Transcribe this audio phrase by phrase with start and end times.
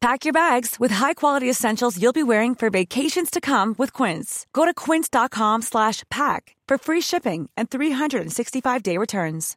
[0.00, 4.46] Pack your bags with high-quality essentials you'll be wearing for vacations to come with Quince.
[4.52, 9.56] Go to quince.com slash pack for free shipping and 365-day returns.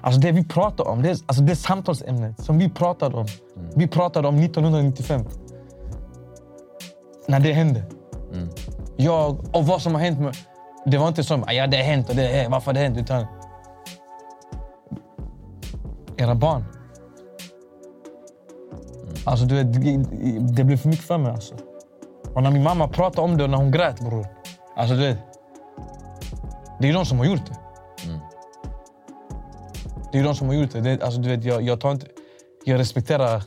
[0.00, 3.26] Alltså det vi pratar om, det, är, alltså det samtalsämnet som vi pratade om.
[3.56, 3.70] Mm.
[3.76, 5.24] Vi pratade om 1995.
[7.28, 7.82] När det hände.
[8.32, 8.48] Mm.
[8.96, 10.36] Jag, och vad som har hänt med...
[10.86, 12.84] Det var inte som ah, ja det har hänt och det är, varför det har
[12.84, 12.98] hänt.
[12.98, 13.26] Utan
[16.16, 16.64] era barn.
[19.24, 19.72] Alltså du vet,
[20.56, 21.32] det, blev för mycket för mig.
[21.32, 21.54] Alltså.
[22.34, 24.26] Och när min mamma pratade om det och när hon grät bror.
[24.76, 25.18] Alltså du vet.
[26.78, 27.56] Det är ju de som har gjort det.
[30.12, 30.80] Det är ju de som har gjort det.
[30.80, 32.06] det alltså, du vet, jag, jag, tar inte,
[32.64, 33.42] jag respekterar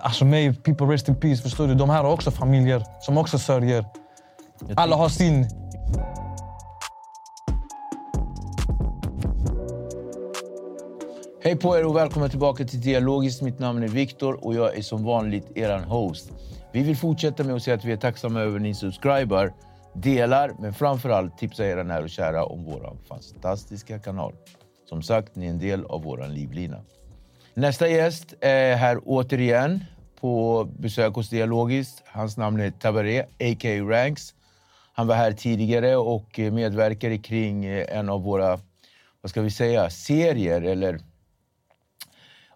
[0.00, 1.42] alltså, mig, people rest in peace.
[1.42, 1.74] Förstår du?
[1.74, 3.84] De här har också familjer som också sörjer.
[4.74, 5.48] Alla har sin...
[11.46, 13.42] Hej på er och välkomna tillbaka till Dialogiskt.
[13.42, 16.32] Mitt namn är Viktor och jag är som vanligt er host.
[16.72, 19.52] Vi vill fortsätta med att säga att vi är tacksamma över ni subscriber,
[19.94, 24.32] delar, men framför allt tipsar era nära och kära om vår fantastiska kanal.
[24.88, 26.80] Som sagt, ni är en del av vår livlina.
[27.54, 29.84] Nästa gäst är här återigen
[30.20, 32.02] på besök hos Dialogiskt.
[32.06, 33.82] Hans namn är Tabaré, a.k.a.
[33.82, 34.34] Ranks.
[34.92, 38.58] Han var här tidigare och medverkade kring en av våra,
[39.20, 41.00] vad ska vi säga, serier eller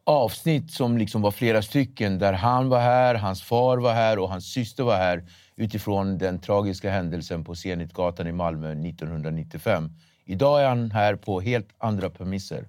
[0.04, 4.28] avsnitt som liksom var flera stycken där han var här, hans far var här och
[4.28, 5.24] hans syster var här
[5.56, 9.90] utifrån den tragiska händelsen på Zenitgatan i Malmö 1995.
[10.24, 12.64] Idag är han här på helt andra premisser.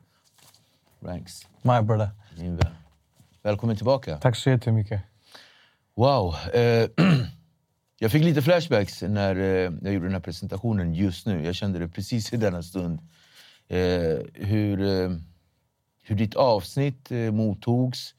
[1.00, 2.10] Ranks, My brother.
[2.38, 2.72] min vän.
[3.44, 4.18] Välkommen tillbaka.
[4.18, 5.02] Tack så jättemycket.
[5.96, 6.36] Wow.
[6.54, 6.62] Eh,
[8.00, 11.46] jag fick lite flashbacks när eh, jag gjorde den här presentationen just nu.
[11.46, 13.00] Jag kände det precis i denna stund.
[13.68, 14.82] Eh, hur,
[16.02, 18.16] hur ditt avsnitt eh, mottogs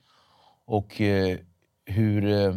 [0.65, 1.39] och eh,
[1.85, 2.57] hur, eh,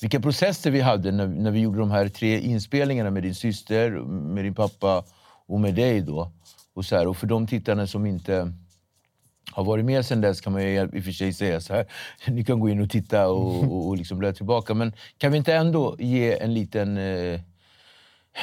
[0.00, 3.90] vilka processer vi hade när, när vi gjorde de här tre inspelningarna med din syster,
[4.06, 5.04] med din pappa
[5.46, 6.00] och med dig.
[6.00, 6.32] då.
[6.74, 8.52] Och, så här, och för de tittarna som inte
[9.52, 11.86] har varit med sen dess kan man ju i och för sig säga så här.
[12.26, 14.74] Ni kan gå in och titta och, och, och liksom tillbaka.
[14.74, 17.40] Men kan vi inte ändå ge en liten eh,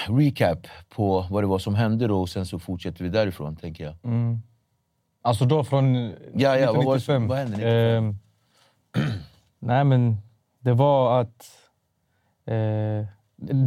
[0.07, 3.83] recap på vad det var som hände då och sen så fortsätter vi därifrån, tänker
[3.83, 3.95] jag.
[5.25, 5.95] Alltså då från
[6.33, 7.01] Ja, ja, vad var det 1995.
[7.21, 8.05] som- vad hände 95?
[8.05, 8.17] Ehm,
[9.59, 10.17] nej, men
[10.59, 11.51] det var att
[12.45, 13.05] eh,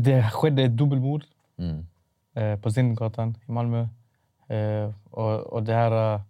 [0.03, 1.25] det skedde ett dubbelmord
[1.59, 1.87] Mm.
[2.35, 3.81] eh, på Zenitgatan i Malmö.
[4.49, 6.21] Eh, och, och det här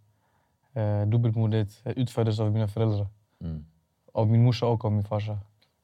[0.74, 3.06] eh, dubbelmordet utfördes av mina föräldrar.
[3.40, 3.64] Mm.
[4.12, 5.38] Av min morsa och av min farsa.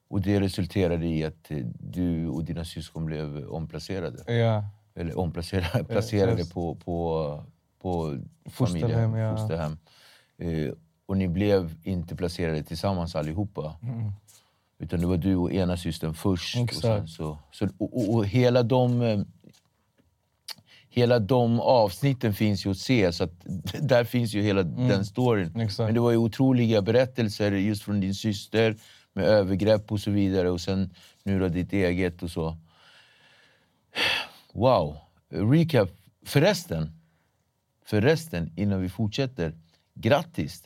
[0.08, 4.32] Och det resulterade i att eh, du och dina syskon blev omplacerade.
[4.32, 4.64] Ja,
[4.94, 6.52] Eller omplacerade, placerade yes.
[6.52, 7.44] på, på,
[7.82, 8.18] på
[8.50, 9.36] Fosterhem, ja.
[9.36, 9.78] fosterhem.
[10.38, 10.72] Eh,
[11.06, 13.76] och ni blev inte placerade tillsammans allihopa.
[14.78, 16.56] Utan det var du och ena systern först.
[16.56, 17.08] Och, sen Exakt.
[17.08, 19.02] så, så, och, och, och hela de...
[19.02, 19.20] eh,
[20.94, 23.32] Hela de avsnitten finns ju att se, så att
[23.80, 25.60] där finns ju hela den storyn.
[25.60, 25.86] Exakt.
[25.86, 28.76] Men det var ju otroliga berättelser just från din syster
[29.12, 30.50] med övergrepp och så vidare.
[30.50, 32.56] Och sen nu då ditt eget och så.
[34.54, 34.96] Wow.
[35.30, 35.88] Recap.
[36.26, 36.92] Förresten,
[37.84, 39.54] förresten innan vi fortsätter.
[39.94, 40.64] Grattis!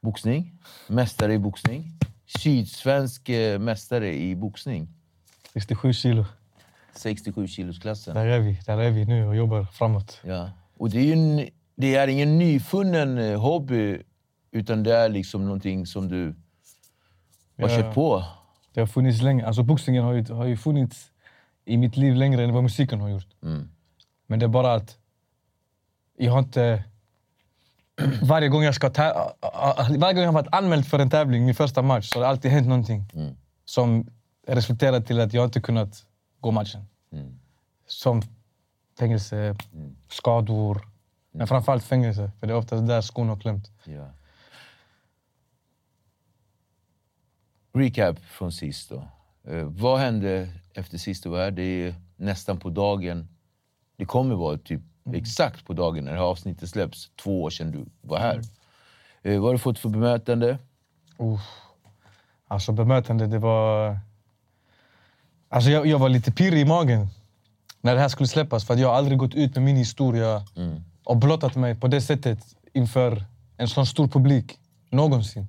[0.00, 0.58] Boxning,
[0.88, 1.92] mästare i boxning.
[2.26, 4.88] Sydsvensk eh, mästare i boxning.
[5.52, 6.24] 67 kilo.
[6.94, 8.14] 67 kilosklassen.
[8.14, 10.20] Där är vi, där är vi nu och jobbar framåt.
[10.24, 10.50] Ja.
[10.76, 14.02] Och det är, en, det är ingen nyfunnen eh, hobby,
[14.50, 16.34] utan det är liksom någonting som du
[17.58, 17.82] har Ja.
[17.82, 18.24] kört på.
[18.72, 19.46] Det har funnits länge.
[19.46, 21.12] Alltså boxningen har ju, har ju funnits
[21.64, 23.28] i mitt liv längre än vad musiken har gjort.
[23.42, 23.68] Mm.
[24.26, 24.98] Men det är bara att
[26.16, 26.84] jag har inte...
[28.22, 28.90] Varje gång jag ska
[29.98, 32.28] varje gång jag har varit anmäld för en tävling, min första match, så har det
[32.28, 33.36] alltid hänt någonting Mm.
[33.64, 34.06] som
[34.46, 36.06] resulterat till att jag inte kunnat
[36.40, 36.86] gå matchen.
[37.12, 37.38] Mm.
[37.86, 38.22] Som
[38.98, 39.56] fängelse,
[40.08, 40.88] skador,
[41.30, 42.30] men framförallt fängelse.
[42.40, 43.70] För det är oftast där skon har klämt.
[43.84, 44.10] Ja.
[47.72, 49.08] Recap från sist då.
[49.52, 51.22] Eh, vad hände efter sist?
[51.52, 53.28] Det är nästan på dagen.
[53.96, 54.80] Det kommer vara typ
[55.14, 57.10] exakt på dagen när det här avsnittet släpps.
[57.22, 58.40] Två år sedan du var här.
[59.22, 60.58] Eh, vad har du fått för bemötande?
[61.18, 61.40] Uff.
[62.48, 63.98] Alltså bemötande, det var...
[65.48, 67.08] Alltså jag, jag var lite pirrig i magen
[67.80, 68.66] när det här skulle släppas.
[68.66, 70.42] För jag har aldrig gått ut med min historia
[71.04, 72.38] och blottat mig på det sättet
[72.72, 73.24] inför
[73.56, 74.58] en sån stor publik
[74.90, 75.46] någonsin.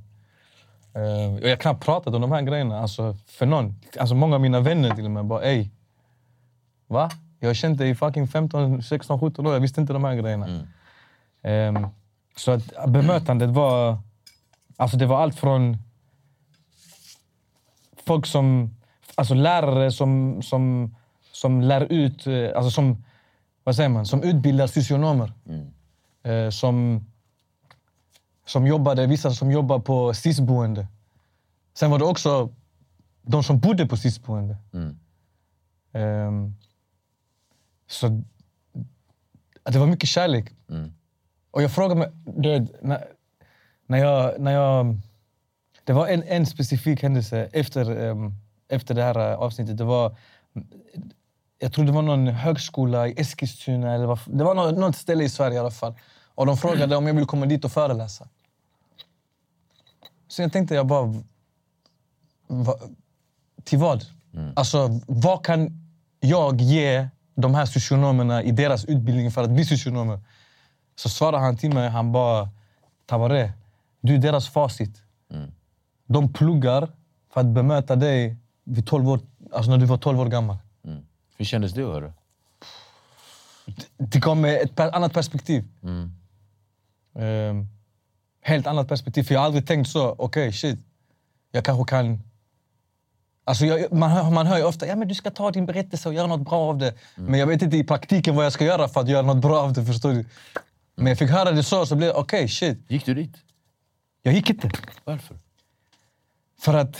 [0.93, 3.75] Eh, och jag har knappt pratat om de här grejerna alltså, för någon.
[3.99, 5.69] Alltså många av mina vänner till och med bara ey,
[6.87, 7.09] va?
[7.39, 9.53] Jag har känt dig i fucking 15, 16, 17 år.
[9.53, 10.45] Jag visste inte de här grejerna.
[11.41, 11.87] Ehm,
[12.35, 13.97] så att bemötandet var...
[14.77, 15.77] Alltså det var allt från
[18.05, 18.75] folk som...
[19.15, 20.95] Alltså lärare som, som,
[21.31, 22.27] som lär ut...
[22.27, 23.03] eh, Alltså som,
[23.63, 24.05] vad säger man?
[24.05, 25.33] Som utbildar socionomer.
[26.23, 27.05] Eh, som,
[28.45, 30.87] som jobbade, vissa som jobbar på SIS-boende.
[31.73, 32.49] Sen var det också
[33.21, 34.57] de som bodde på SIS-boende.
[35.93, 36.55] Ehm,
[37.87, 38.23] så
[39.63, 40.51] det var mycket kärlek.
[41.51, 43.07] Och jag frågar mig, du vet, när,
[43.85, 44.97] när, jag, när jag...
[45.83, 48.33] Det var en, en specifik händelse efter, ehm,
[48.67, 49.77] efter det här eh, avsnittet.
[49.77, 50.15] Det var,
[51.59, 53.93] jag tror det var någon högskola i Eskilstuna.
[53.93, 55.93] Eller vad, det var något, något ställe i Sverige i alla fall.
[56.35, 58.27] Och de frågade om jag ville komma dit och föreläsa.
[60.27, 61.23] Så jag tänkte jag bara...
[62.47, 62.75] Va,
[63.63, 64.05] till vad?
[64.55, 67.07] Alltså, vad kan jag ge
[67.37, 70.19] de här socionomerna i deras utbildning för att bli socionomer?
[70.95, 72.49] Så svarade han till mig, han bara
[73.05, 73.51] Tabaré,
[74.01, 75.01] du är deras facit.
[76.07, 76.91] De pluggar
[77.33, 79.19] för att bemöta dig vid 12 år,
[79.51, 80.57] alltså när du var 12 år gammal.
[81.37, 82.13] Hur kändes det höra?
[83.97, 85.67] Det gav mig ett annat perspektiv.
[87.15, 87.67] Ehm,
[88.41, 89.23] helt annat perspektiv.
[89.23, 90.79] För jag har aldrig tänkt så, okej shit,
[91.51, 92.21] jag kanske kan...
[93.47, 96.09] Alltså jag, man, hör, man hör ju ofta ja, men du ska ta din berättelse
[96.09, 96.93] och göra något bra av det.
[97.15, 99.59] Men jag vet inte i praktiken vad jag ska göra för att göra något bra
[99.61, 99.85] av det.
[99.85, 100.25] Förstår du?
[100.95, 102.79] Men jag fick höra det så, så blev det okej shit.
[102.91, 103.35] Gick du dit?
[104.21, 104.71] Jag gick inte.
[105.03, 105.37] Varför?
[106.59, 106.97] För att...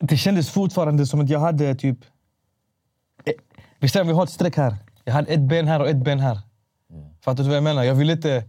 [0.00, 1.98] Det kändes fortfarande som att jag hade typ...
[3.24, 3.32] Eh,
[3.78, 4.76] Vi säger vi har ett streck här.
[5.04, 6.38] Jag hade ett ben här och ett ben här.
[7.20, 7.84] Fattar du vad jag menar?
[7.84, 8.44] Jag vill inte...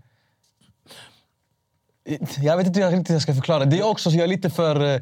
[2.42, 3.66] Jag vet inte hur jag ska förklara.
[3.66, 5.02] Det är också så jag är lite för eh,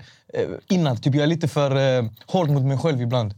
[0.70, 0.98] innan.
[0.98, 3.34] Typ jag är lite för eh, hård mot mig själv ibland.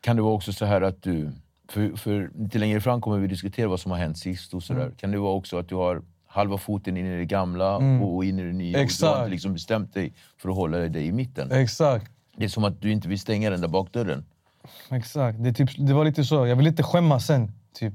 [0.00, 1.30] Kan det vara också så här att du...
[1.68, 4.54] För, för lite längre fram kommer vi diskutera vad som har hänt sist.
[4.54, 4.82] och sådär.
[4.82, 4.94] Mm.
[4.94, 8.38] Kan det vara också att du har halva foten in i det gamla och in
[8.38, 8.68] i det nya?
[8.68, 9.18] Och du har Exakt.
[9.18, 11.52] inte liksom bestämt dig för att hålla dig i mitten.
[11.52, 12.10] Exakt.
[12.36, 14.24] Det är som att du inte vill stänga den där bakdörren.
[14.90, 15.44] Exakt.
[15.44, 16.46] Det, typ, det var lite så.
[16.46, 17.52] Jag ville inte skämmas sen.
[17.78, 17.94] Typ.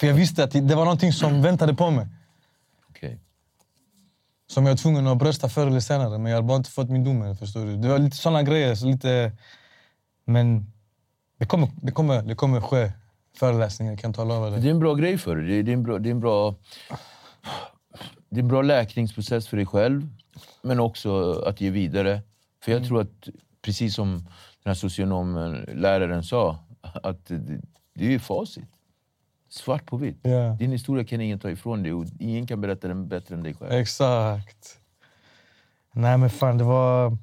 [0.00, 2.06] För jag visste att det det var någonting som väntade på mig.
[4.52, 6.90] Som jag var tvungen att brösta förr eller senare, men jag har bara inte fått
[6.90, 7.76] min dom än, förstår du.
[7.76, 9.32] Det var lite såna grejer, så lite...
[10.24, 10.72] Men
[11.38, 12.92] det kommer, det kommer, det kommer ske
[13.36, 14.68] föreläsningar, kan jag tala över Det det.
[14.68, 15.46] är en bra grej för dig.
[15.46, 15.98] Det är, det är en bra...
[15.98, 16.54] Det är en bra
[18.28, 20.08] det är en bra läkningsprocess för dig själv,
[20.62, 22.22] men också att ge vidare.
[22.64, 23.28] För jag tror att,
[23.62, 24.10] precis som
[24.62, 26.58] den här socionomen, läraren sa,
[27.02, 27.60] att det,
[27.94, 28.64] det är ju facit.
[29.52, 30.18] Svart på vitt.
[30.22, 30.56] Ja.
[30.58, 33.54] Din historia kan ingen ta ifrån dig och ingen kan berätta den bättre än dig
[33.54, 33.72] själv.
[33.72, 34.78] Exakt.
[35.92, 37.16] Nej men fan, det var...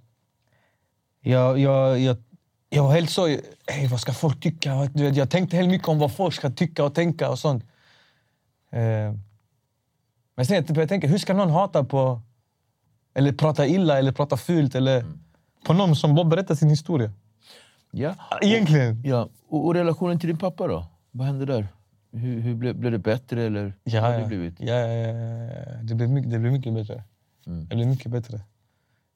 [1.22, 2.18] Jag, jag, jag,
[2.70, 3.28] jag var helt så...
[3.68, 4.90] Hey, vad ska folk tycka?
[4.94, 7.64] Du vet, jag tänkte helt mycket om vad folk ska tycka och tänka och sånt.
[8.72, 9.14] Eh,
[10.36, 12.22] men sen jag började tänka, hur ska någon hata på...
[13.14, 15.06] Eller prata illa eller prata fult eller
[15.66, 17.12] på någon som bara berättar sin historia?
[17.92, 18.16] Ja.
[18.42, 19.04] Egentligen.
[19.06, 19.30] Ja.
[19.48, 20.86] Och, och relationen till din pappa då?
[21.12, 21.68] Vad hände där?
[22.12, 24.60] Hur, hur blev, blev det bättre eller Ja, har det blivit?
[24.60, 25.84] Ja, ja, ja, ja.
[25.84, 27.04] Det, blev mycket, det blev mycket bättre.
[27.46, 28.42] Det blev mycket bättre.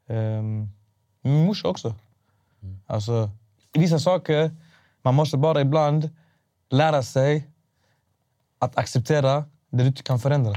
[0.08, 0.70] Um,
[1.22, 1.96] min morsa också.
[2.86, 3.30] Alltså,
[3.74, 4.52] vissa saker,
[5.02, 6.10] man måste bara ibland
[6.70, 7.48] lära sig
[8.60, 10.56] att acceptera det du inte kan förändra.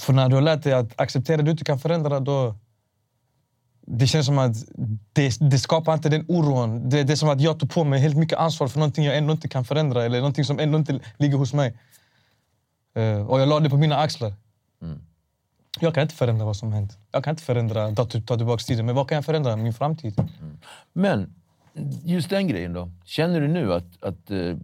[0.00, 2.54] För när du har lärt dig att acceptera det du inte kan förändra, då,
[3.90, 4.56] det känns som att
[5.12, 6.88] det, det skapar inte den oron.
[6.88, 9.16] Det, det är som att jag tog på mig helt mycket ansvar för någonting jag
[9.16, 11.78] ändå inte kan förändra eller någonting som ändå inte ligger hos mig.
[12.94, 14.34] Eh, och jag la det på mina axlar.
[15.80, 16.98] Jag kan inte förändra vad som hänt.
[17.10, 18.86] Jag kan inte förändra, ta, ta tillbaka tiden.
[18.86, 19.56] Men vad kan jag förändra?
[19.56, 20.22] Min framtid.
[20.92, 21.34] Men
[22.04, 22.90] just den grejen då.
[23.04, 24.56] Känner du nu att, att, eh,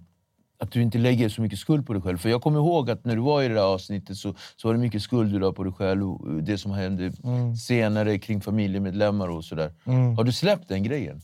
[0.65, 2.19] att du inte lägger så mycket skuld på dig själv?
[2.19, 4.75] För jag kommer ihåg att när du var i det där avsnittet så, så var
[4.75, 6.11] det mycket skuld du la på dig själv.
[6.13, 7.13] Och det som hände
[7.67, 9.73] senare kring familjemedlemmar och sådär.
[10.17, 11.23] Har du släppt den grejen?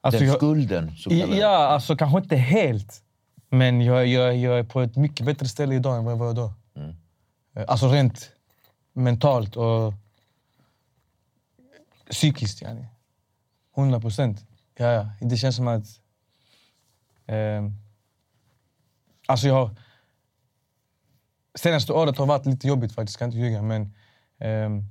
[0.00, 0.96] Alltså, den jag- skulden?
[0.96, 1.36] Så kallade.
[1.36, 3.02] Ja, alltså kanske inte helt.
[3.48, 6.34] Men jag, jag, jag är på ett mycket bättre ställe idag än vad jag var
[6.34, 6.52] då.
[7.56, 8.30] Eh, Alltså rent
[8.92, 9.94] mentalt och
[12.10, 12.62] psykiskt.
[12.62, 12.86] Yani.
[13.76, 14.44] 100 procent.
[14.76, 15.06] Ja, ja.
[15.20, 15.84] Det känns som att...
[17.26, 17.62] Eh,
[19.26, 19.70] alltså jag...
[21.54, 23.62] Senaste året har varit lite jobbigt faktiskt, kan inte ljuga.
[23.62, 23.94] Men,
[24.38, 24.84] ehm,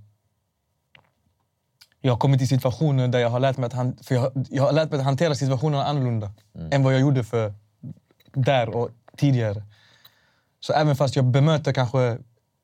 [2.02, 4.64] jag har kommit till situationer där jag har lärt mig att, han, för jag, jag
[4.64, 6.32] har lärt mig att hantera situationerna annorlunda
[6.72, 7.54] än vad jag gjorde för
[8.34, 9.64] där och tidigare.
[10.60, 12.18] Så även fast jag bemöter kanske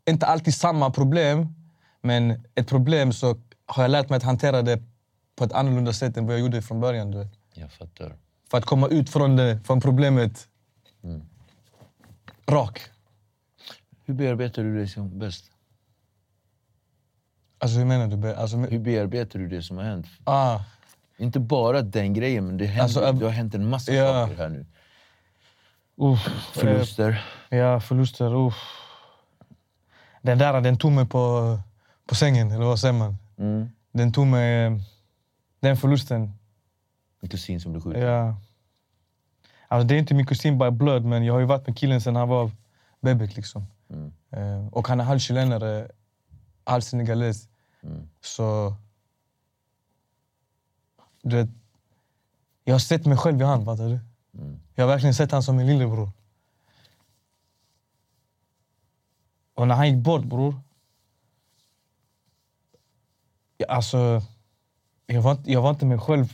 [0.10, 1.56] inte alltid samma problem,
[2.02, 4.82] men ett problem så har jag lärt mig att hantera det
[5.36, 7.12] på ett annorlunda sätt än vad jag gjorde från början.
[7.12, 7.32] Du vet.
[7.54, 8.16] Jag fattar.
[8.52, 10.48] För att komma ut från, det, från problemet
[12.50, 12.82] rak.
[14.06, 15.46] Hur bearbetar du det som bäst?
[17.60, 18.34] Alltså hur menar du?
[18.34, 20.08] Alltså, Hur bearbetar du det som har hänt?
[20.24, 20.60] ah,
[21.18, 24.08] Inte bara den grejen, men det, händer, Alltså, det har hänt en massa ja.
[24.28, 24.66] saker här nu.
[25.98, 26.20] uff,
[26.54, 27.26] Förluster.
[27.50, 28.36] Eh, ja, förluster.
[28.48, 28.56] Uff.
[30.22, 31.58] Den där den tog mig på,
[32.06, 33.18] på sängen, eller vad säger man?
[33.38, 33.70] Mm.
[33.92, 34.66] Den tog mig...
[34.66, 34.72] eh,
[35.60, 36.32] Den förlusten.
[37.22, 38.02] En kusin som blev skjuten.
[38.02, 38.36] Ja.
[39.68, 42.02] Alltså, det är inte min kusin by blood, men jag har ju varit med killen
[42.02, 42.52] sedan han var
[43.02, 43.36] bebis.
[43.36, 43.66] Liksom.
[44.30, 45.92] Eh, och han är halv chilenare,
[46.64, 47.50] halv senegales.
[48.22, 48.76] Så...
[51.24, 51.50] Du vet,
[52.64, 54.00] jag har sett mig själv i han, fattar du?
[54.76, 56.10] Jag har verkligen sett han som min lillebror.
[59.54, 60.56] Och när han gick bort, bror...
[63.68, 64.22] Alltså,
[65.06, 66.34] jag var, inte- jag var inte mig själv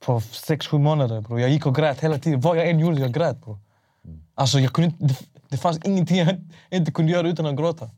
[0.00, 1.20] på sex, sju månader.
[1.20, 1.38] Bro.
[1.38, 2.40] Jag gick och grät hela tiden.
[2.40, 3.40] Vad jag än gjorde, jag grät.
[3.44, 3.58] Bro.
[4.34, 5.16] Alltså, jag kunde inte, det,
[5.48, 6.40] det fanns ingenting jag
[6.70, 7.90] inte kunde göra utan att gråta.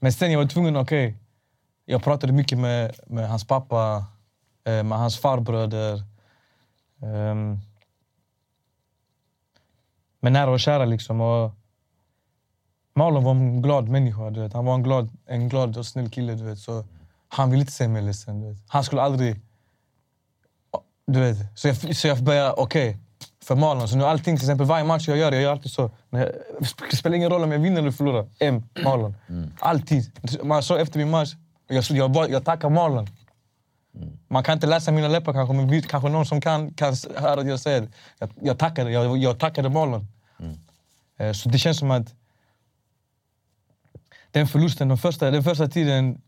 [0.00, 1.16] Men sen jag var tvungen, okej.
[1.84, 4.06] jag pratade mycket med, med hans pappa,
[4.64, 6.02] eh, med hans farbröder.
[7.02, 7.38] Ehm.
[7.40, 7.60] Um,
[10.22, 11.20] med nära och kära liksom.
[11.20, 11.52] Och
[12.94, 14.30] Marlon var en glad människa.
[14.30, 14.52] Du vet.
[14.52, 16.34] Han var en glad, en glad och snäll kille.
[16.34, 16.58] Du vet.
[16.58, 16.84] Så
[17.28, 18.40] han ville inte se mig ledsen.
[18.40, 18.58] Du vet.
[18.68, 19.40] Han skulle aldrig...
[21.06, 21.36] Du vet.
[21.58, 22.98] Så jag, så jag började, okej,
[23.44, 23.88] för Marlon.
[23.88, 25.90] Så nu allting, till exempel varje match jag gör, jag gör alltid så.
[26.10, 26.32] När
[26.90, 28.26] det spelar ingen roll om jag vinner eller förlorar.
[28.38, 29.14] M, Marlon.
[29.58, 30.10] Alltid.
[30.42, 31.30] Man såg efter min match,
[31.68, 33.06] jag, jag, jag tackar Marlon.
[34.28, 37.46] Man kan inte läsa mina läppar kanske, men kanske någon som kan, kan höra att
[37.48, 37.88] jag säger det.
[38.18, 40.06] Jag, jag tackade, jag, jag tackade Marlon.
[41.18, 42.14] Eh, Så det känns som att
[44.30, 46.20] den förlusten, den första, den första tiden,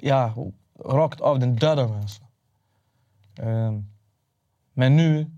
[0.00, 0.34] ja,
[0.84, 2.00] rakt av, den dödade mig.
[2.02, 2.22] Alltså.
[3.38, 3.84] Ehm,
[4.72, 5.30] Men nu,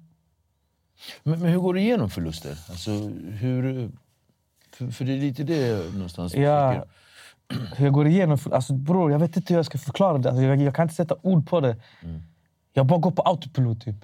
[1.23, 2.59] Men, men hur går du igenom förluster?
[2.71, 2.91] Alltså,
[3.31, 3.91] hur,
[4.73, 6.91] för, för det är lite det någonstans ja, försöker-
[7.77, 10.29] hur jag går igenom, alltså bror, jag vet inte hur jag ska förklara det.
[10.29, 11.77] Alltså, jag, jag kan inte sätta ord på det.
[12.73, 13.97] Jag bara går på autopilot typ.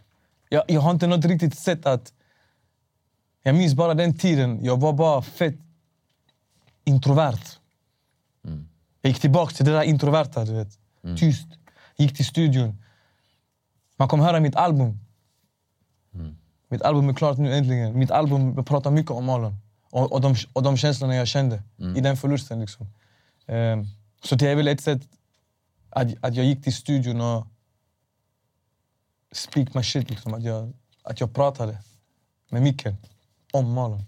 [0.48, 2.12] Jag, jag har inte något riktigt sätt att...
[3.42, 5.54] Jag minns bara den tiden, jag var bara fett
[6.84, 7.40] introvert.
[9.02, 10.78] Jag gick tillbaka till det där introverta, du vet.
[11.14, 11.46] Tyst.
[11.96, 12.82] Gick till studion.
[13.96, 14.98] Man kommer höra mitt album.
[16.68, 17.98] Mitt album är klart nu äntligen.
[17.98, 19.56] Mitt album pratar mycket om Marlon.
[19.90, 21.62] Och, och, de, och de känslorna jag kände
[21.96, 22.60] i den förlusten.
[22.60, 22.86] Liksom.
[23.46, 23.84] Ehm,
[24.24, 25.02] så det är väl ett sätt
[25.90, 27.46] att, att jag gick till studion och
[29.32, 30.10] speak my shit.
[30.10, 30.34] Liksom.
[30.34, 30.72] Att, jag,
[31.02, 31.78] att jag pratade
[32.50, 32.96] med micken
[33.52, 34.02] om Marlon.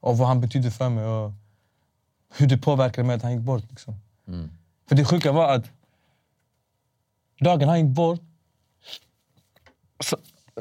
[0.00, 1.32] Och vad han betydde för mig och
[2.36, 3.64] hur det påverkade mig att han gick bort.
[3.70, 3.94] Liksom.
[4.88, 5.70] För det sjuka var att
[7.40, 8.20] dagen han gick bort
[10.00, 10.16] så,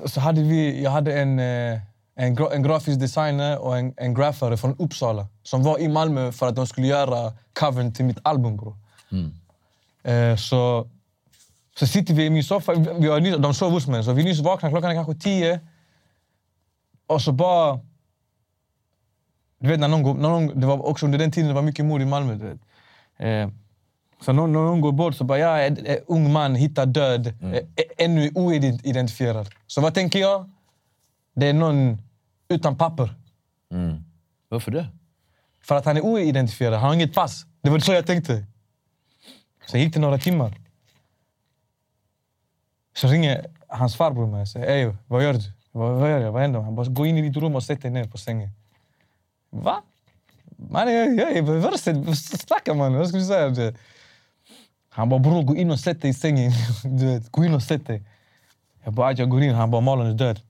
[0.05, 1.79] så hade vi, jag hade en, eh,
[2.15, 6.31] en, gra, en grafisk designer och en, en graffare från Uppsala som var i Malmö
[6.31, 8.57] för att de skulle göra covern till mitt album.
[8.57, 8.77] Bro.
[10.03, 10.89] Eh, så,
[11.79, 14.23] så sitter vi i min soffa, vi, har nyss, de sov hos mig, så vi
[14.23, 15.59] nyss vakna, klockan är kanske tio.
[17.07, 17.79] Och så bara...
[19.59, 21.85] Du vet, när någon när någon, det var också under den tiden det var mycket
[21.85, 22.35] mord i Malmö.
[22.35, 22.59] Du vet.
[23.17, 23.49] Eh,
[24.21, 27.63] så när någon går bort så bara, ja, en, en ung man hittar död, eh,
[27.97, 29.49] ännu oidentifierad.
[29.67, 30.49] Så vad tänker jag?
[31.35, 31.97] Det är någon
[32.49, 33.15] utan papper.
[34.49, 34.87] Varför det?
[35.61, 37.45] För att han är oidentifierad, han har inget pass.
[37.61, 38.45] Det var så jag tänkte.
[39.71, 40.53] Sen gick det några timmar.
[42.95, 45.39] Så ringer hans farbror mig och säger Ey, vad gör du?
[45.71, 46.31] Vad, vad gör jag?
[46.31, 46.59] Vad händer?
[46.59, 48.49] Han bara, gå in i ditt rum och sätt dig ner på sängen.
[49.49, 49.83] Va?
[50.57, 52.03] Man, jag, jag är bevuxen.
[52.03, 52.93] Vad snackar man?
[52.93, 53.73] Vad ska du säga?
[54.97, 56.51] Han bara, bror gå in och sätt dig i sängen.
[56.83, 58.03] Du vet, gå in och sätt dig.
[58.83, 59.55] Jag bara, jag går in.
[59.55, 60.41] Han bara, Malin är död.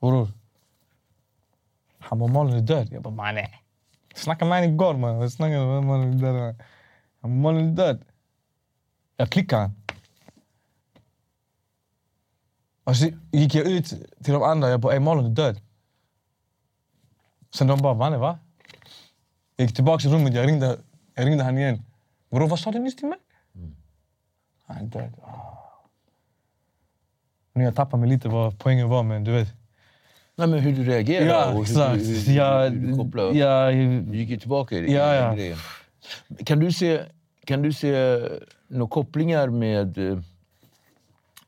[0.00, 0.28] Bror.
[1.98, 2.88] Han bara, Malin är död.
[2.92, 3.46] Jag bara, mannen.
[4.14, 5.14] Snackade med honom igår man.
[5.14, 6.34] Jag snackade med Malin är död.
[6.34, 6.64] man.
[7.20, 8.04] Han bara, Malin är död.
[9.16, 9.74] Jag klickade han.
[12.84, 13.88] Och så gick jag ut
[14.24, 14.68] till de andra.
[14.68, 15.60] Jag bara, ey Malin är död.
[17.54, 18.38] Sen de bara, mannen va?
[18.42, 18.72] E,
[19.56, 20.34] jag gick tillbaka till rummet.
[20.34, 20.78] Jag ringde,
[21.26, 21.82] ringde han igen.
[22.30, 23.18] Bror, vad sa du nyss till mig?
[24.66, 25.14] Han är död.
[25.22, 25.54] Ah.
[27.52, 29.48] Nu jag tappar mig lite vad poängen var, men du vet.
[30.36, 31.98] Nej, men hur du reagerar Ja, och hur, exakt.
[32.04, 33.34] du- hur, Jag- hur du kopplar upp.
[33.34, 35.34] jag- Du gick ju tillbaka i, Ja, ja.
[35.34, 35.58] grejen.
[36.46, 37.00] Kan du se,
[37.44, 38.20] kan du se
[38.68, 40.18] några kopplingar med eh,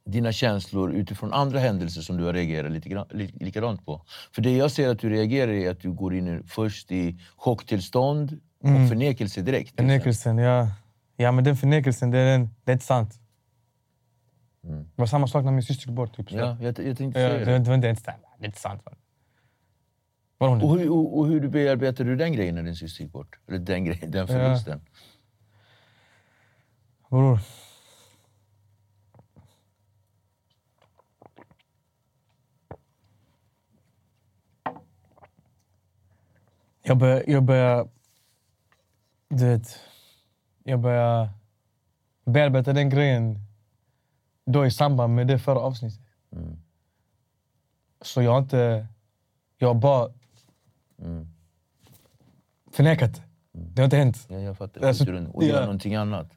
[0.04, 4.02] dina känslor utifrån andra händelser som du har reagerat lite likadant på?
[4.32, 8.40] För det jag ser att du reagerar är att du går in först i chocktillstånd
[8.60, 9.76] och förnekelse direkt.
[9.76, 10.68] Förnekelsen, ja.
[11.16, 13.20] Ja, men den förnekelsen, den, det är inte sant.
[14.62, 16.16] Det var samma sak när min syster gick bort.
[16.16, 16.32] Typ.
[16.32, 17.44] Ja, jag, jag tänkte Ja, säga det, det.
[17.44, 18.22] det, är inte sant.
[18.38, 18.82] Det är inte sant.
[20.40, 20.46] nu?
[20.46, 23.38] Och hur, och, och hur du bearbetar du den grejen när din syster gick bort?
[23.48, 24.80] Eller den, grejen, den förlusten?
[27.10, 27.40] Bror.
[36.82, 37.24] Jag börjar...
[37.26, 37.88] Jag börjar
[39.30, 39.80] du vet,
[40.64, 41.28] jag börjar
[42.24, 43.38] bearbeta den grejen
[44.46, 46.00] då i samband med det förra avsnittet.
[48.02, 48.86] Så jag har inte...
[49.58, 50.12] Jag har bara
[52.72, 53.22] förnekat det.
[53.52, 54.26] Det har inte hänt.
[54.28, 54.86] Ja, jag fattar.
[54.86, 55.60] Alltså, och gör ja.
[55.60, 56.32] någonting annat.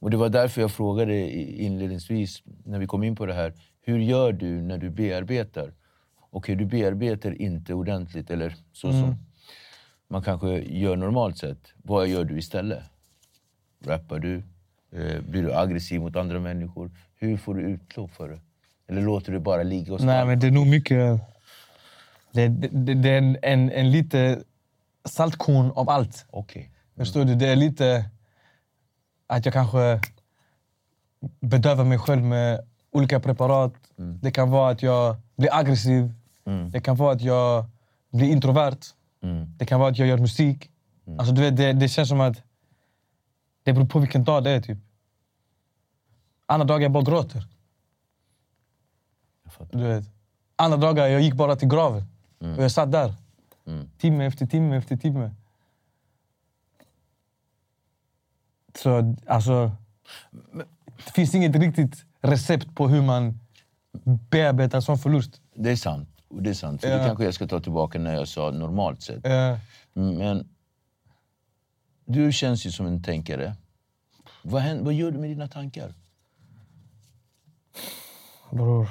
[0.00, 1.30] Och det var därför jag frågade
[1.62, 3.54] inledningsvis, när vi kom in på det här.
[3.80, 5.74] Hur gör du när du bearbetar?
[6.30, 9.14] Okej, du bearbetar inte ordentligt, eller så Mm.
[10.08, 11.72] Man kanske gör normalt sett.
[11.76, 12.82] Vad gör du istället?
[13.84, 14.42] Rappar du?
[14.92, 16.90] Eh, blir du aggressiv mot andra människor?
[17.14, 18.40] Hur får du utlopp för det?
[18.88, 21.20] Eller låter du bara ligga och Nej, men det är nog mycket...
[22.32, 24.42] Det, det, det, är en, en, en lite
[25.04, 26.26] saltkorn av allt.
[26.30, 26.70] Okej.
[26.96, 27.34] Förstår du?
[27.34, 28.10] Det är lite
[29.26, 30.00] att jag kanske
[31.40, 33.74] bedövar mig själv med olika preparat.
[33.96, 36.12] Det kan vara att jag blir aggressiv.
[36.72, 37.64] Det kan vara att jag
[38.10, 38.78] blir introvert.
[39.58, 40.70] Det kan vara att jag gör musik.
[41.18, 42.42] Alltså, du vet, det, det känns som att
[43.62, 44.60] det beror på vilken dag det är.
[44.60, 44.78] Typ.
[46.46, 47.46] Andra dagar jag bara gråter.
[49.70, 50.04] Du vet.
[50.56, 52.04] Andra dagar jag gick bara till graven.
[52.38, 53.14] Och jag satt där.
[53.98, 55.34] Timme efter timme efter timme.
[58.74, 59.72] Så alltså...
[61.04, 63.40] Det finns inget riktigt recept på hur man
[64.30, 65.40] bearbetar en sån förlust.
[65.54, 66.08] Det är sant.
[66.28, 66.80] Och Det är sant.
[66.80, 66.96] För Ja.
[66.98, 69.26] det kanske jag ska ta tillbaka när jag sa normalt sett.
[69.26, 69.58] Eh,
[69.92, 70.48] Men
[72.04, 73.54] du känns ju som en tänkare.
[74.42, 75.94] Vad, händer, vad gör du med dina tankar?
[78.50, 78.88] bror.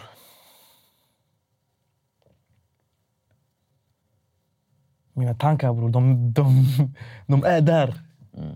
[5.14, 6.66] Mina tankar bror, de, de,
[7.28, 8.00] de är där.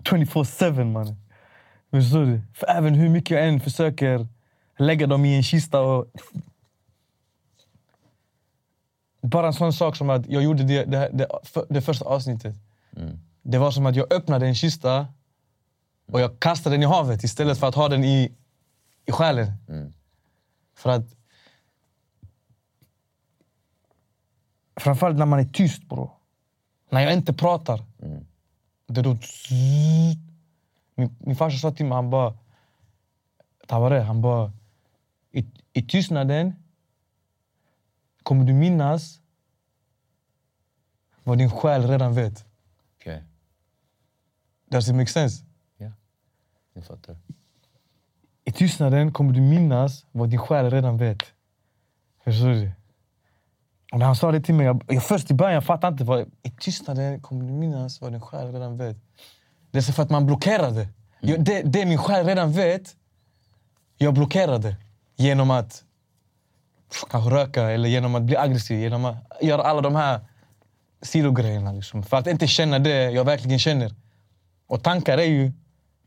[0.04, 1.15] 24-7 man.
[1.91, 2.41] Förstår du?
[2.54, 4.28] För även hur mycket jag än försöker
[4.80, 6.06] lägga dem i en kista och...
[9.22, 12.56] Bara en sån sak som att jag gjorde det, det, det, för- det första avsnittet.
[13.42, 15.08] Det var som att jag öppnade en kista
[16.12, 18.36] och jag kastade den i havet istället för att ha den i,
[19.06, 19.52] i själen.
[20.76, 21.16] För att...
[24.76, 26.12] Framförallt när man är tyst bror.
[26.90, 27.84] När jag inte pratar.
[28.88, 29.18] Det då...
[30.96, 32.38] Min, min farsa sa till mig, han bara...
[33.68, 34.52] Tabare, han bara...
[35.32, 36.61] I, I tystnaden
[38.24, 39.20] kommer du minnas
[41.24, 42.46] vad din själ redan vet.
[43.00, 43.24] Okej,
[44.72, 45.44] Does it make sense?
[45.78, 45.92] ja.
[46.74, 47.18] Jag fattar.
[48.44, 51.22] I tystnaden kommer du minnas vad din själ redan vet.
[52.24, 52.72] Förstår du?
[53.92, 56.04] Och när han sa det till mig, jag, jag först i början fattade inte.
[56.04, 58.98] Vad, I tystnaden kommer du minnas vad din själ redan vet.
[59.72, 60.88] Det är så för att man blockerar det.
[61.20, 61.62] Jag, det.
[61.62, 62.96] Det min själ redan vet,
[63.98, 64.76] jag blockerar det.
[65.16, 65.84] Genom att
[67.10, 68.80] kanske röka eller genom att bli aggressiv.
[68.80, 70.19] Genom att göra alla de här
[71.01, 71.71] sidogrejerna.
[71.71, 72.04] Liksom.
[72.04, 73.91] För att inte känna det jag verkligen känner.
[74.67, 75.51] Och tankar är ju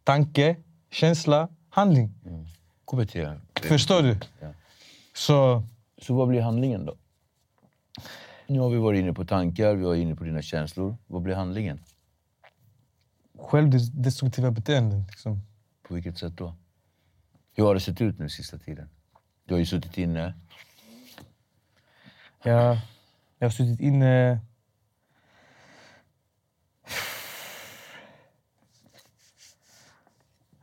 [0.04, 0.56] tanke,
[0.90, 2.10] känsla, handling.
[2.84, 3.16] KBT.
[3.60, 4.16] Förstår du?
[4.40, 4.48] Ja.
[5.14, 5.62] Så
[6.02, 6.94] Så vad blir handlingen då?
[8.46, 10.96] Nu har vi varit inne på tankar, vi var inne på dina känslor.
[11.06, 11.80] Vad blir handlingen?
[13.38, 15.04] självdestruktiva beteenden.
[15.10, 15.40] Liksom.
[15.88, 16.54] På vilket sätt då?
[17.54, 18.88] Hur har det sett ut nu sista tiden?
[19.44, 20.34] Du har ju suttit inne.
[22.44, 22.78] Jag,
[23.38, 24.40] jag har suttit inne...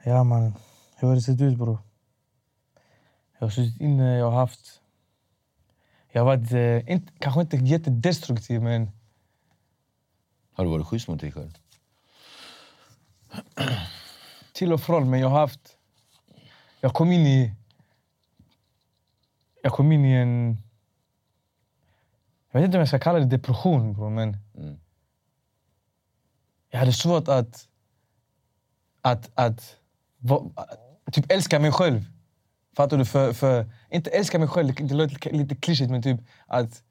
[0.04, 0.54] Ja, man.
[0.96, 1.78] Hur har det sett ut, bror?
[3.39, 4.82] Jag har suttit inne, jag har haft...
[6.12, 8.91] Jag har varit, eh, inte, kanske inte jättedestruktiv, men
[10.54, 11.58] Har du varit schysst mot dig själv?
[14.54, 15.10] till och från.
[15.10, 15.78] Men jag har haft...
[16.80, 17.54] Jag kom in i...
[19.63, 20.58] Jag kom in i en...
[22.52, 24.38] Jag vet inte om jag ska kalla det depression, bro, men...
[26.70, 27.68] Jag hade svårt att...
[29.02, 29.32] Att...
[29.36, 29.76] att
[30.18, 30.52] va-
[31.12, 32.06] typ älska mig själv.
[32.78, 33.06] Fattar du?
[33.06, 36.84] För, för, inte älska mig själv, det låter lite klyschigt, men typ att...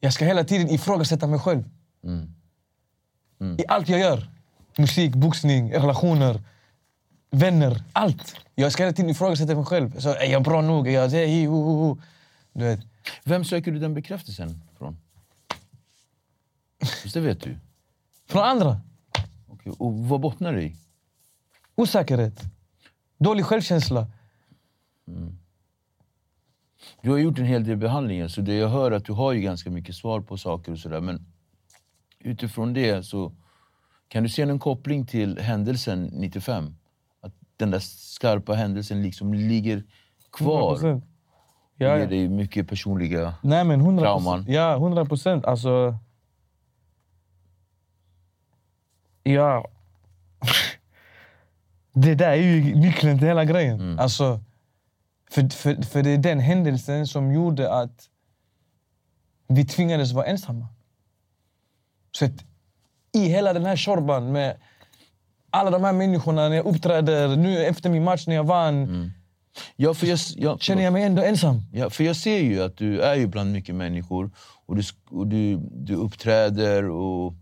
[0.00, 1.64] Jag ska hela tiden ifrågasätta mig själv.
[3.58, 4.30] I allt jag gör.
[4.78, 6.42] Musik, boxning, relationer,
[7.30, 8.36] vänner, allt.
[8.54, 9.98] Jag ska hela tiden ifrågasätta mig själv.
[10.00, 10.88] Så, är jag bra nog?
[10.88, 11.08] Är jag?
[11.08, 11.98] Hi, ho, ho, ho.
[12.56, 12.80] Du vet.
[13.24, 14.96] Vem söker du den bekräftelsen från?
[17.04, 17.58] Just det vet du.
[18.26, 18.80] Från andra.
[19.46, 20.76] Okej, Och vad bottnar det i?
[21.74, 22.40] Osäkerhet.
[23.18, 24.06] Dålig självkänsla.
[27.02, 29.40] Du har gjort en hel del behandlingar, så det jag hör att du har ju
[29.40, 31.00] ganska mycket svar på saker och sådär.
[31.00, 31.26] Men
[32.18, 33.32] utifrån det så
[34.08, 36.76] kan du se någon koppling till händelsen 95?
[37.20, 39.84] Att den där skarpa händelsen liksom ligger
[40.30, 40.76] kvar?
[40.76, 41.02] 100%.
[41.76, 42.06] Det Ja, ger ja.
[42.06, 43.34] dig mycket personliga...
[43.42, 44.44] Nej, men 100 Trauman.
[44.48, 45.44] Ja, 100 procent.
[45.44, 45.98] Alltså...
[49.22, 49.68] Ja...
[51.98, 53.98] Det där är ju nyckeln till hela grejen.
[53.98, 54.40] Alltså,
[55.30, 58.08] för, för, för det är den händelsen som gjorde att
[59.48, 60.66] vi tvingades vara ensamma.
[62.12, 62.44] Så att
[63.12, 64.56] i hela den här shorban med
[65.50, 69.12] alla de här människorna när jag uppträder, nu efter min match när jag vann,
[69.76, 71.62] Ja, för jag, ja, känner jag mig ändå ensam.
[71.72, 74.30] Ja, för jag ser ju att du är ju bland mycket människor
[74.66, 77.34] och du, och du, du uppträder och...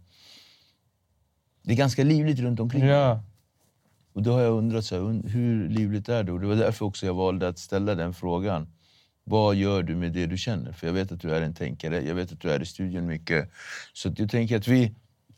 [1.62, 2.84] Det är ganska livligt runt omkring.
[2.84, 3.22] Ja.
[4.12, 6.32] Och då har jag undrat så här, hur livligt är det?
[6.32, 8.68] Och det var därför också jag valde att ställa den frågan.
[9.24, 10.72] Vad gör du med det du känner?
[10.72, 13.06] För jag vet att du är en tänkare, jag vet att du är i studion
[13.06, 13.50] mycket.
[13.92, 14.94] Så jag tänker att vi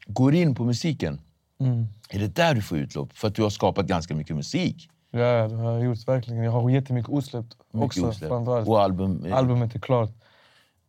[0.06, 1.20] går in på musiken.
[1.60, 1.86] Mm.
[2.10, 3.18] Är det där du får utlopp?
[3.18, 4.88] För att du har skapat ganska mycket musik.
[5.18, 6.42] Ja, det har jag gjort verkligen.
[6.44, 8.08] Jag har jättemycket osläppt Mycket också.
[8.08, 8.28] osläppt.
[8.30, 8.68] framförallt.
[8.68, 9.24] Och album.
[9.24, 10.10] eh, Albumet är klart.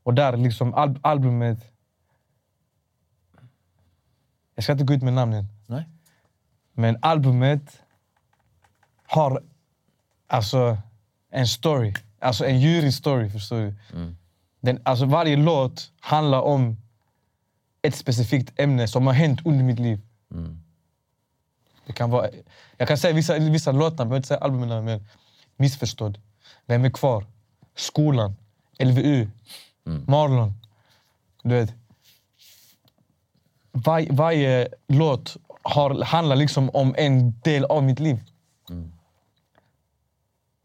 [0.04, 1.60] Och där liksom, al albumet...
[4.56, 5.46] Jag ska inte gå ut med namnen.
[5.68, 5.86] Nej?
[6.74, 7.82] Men albumet
[9.08, 9.44] har
[10.28, 10.78] alltså
[11.30, 11.94] en story.
[12.20, 13.76] Alltså en jurystory, förstår du?
[14.60, 16.78] Den, alltså varje låt handlar om
[17.82, 20.02] ett specifikt ämne som har hänt under mitt liv.
[21.88, 22.30] Det kan vara,
[22.78, 25.06] jag kan säga vissa, vissa låtar, jag behöver inte säga albumen, men
[25.56, 26.18] Missförstådd,
[26.66, 27.26] Vem är kvar?
[27.76, 28.36] Skolan,
[28.80, 29.28] LVU,
[30.08, 30.54] Marlon.
[31.44, 31.74] Du vet.
[33.72, 38.20] Var, varje låt har, handlar liksom om en del av mitt liv.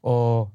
[0.00, 0.50] Och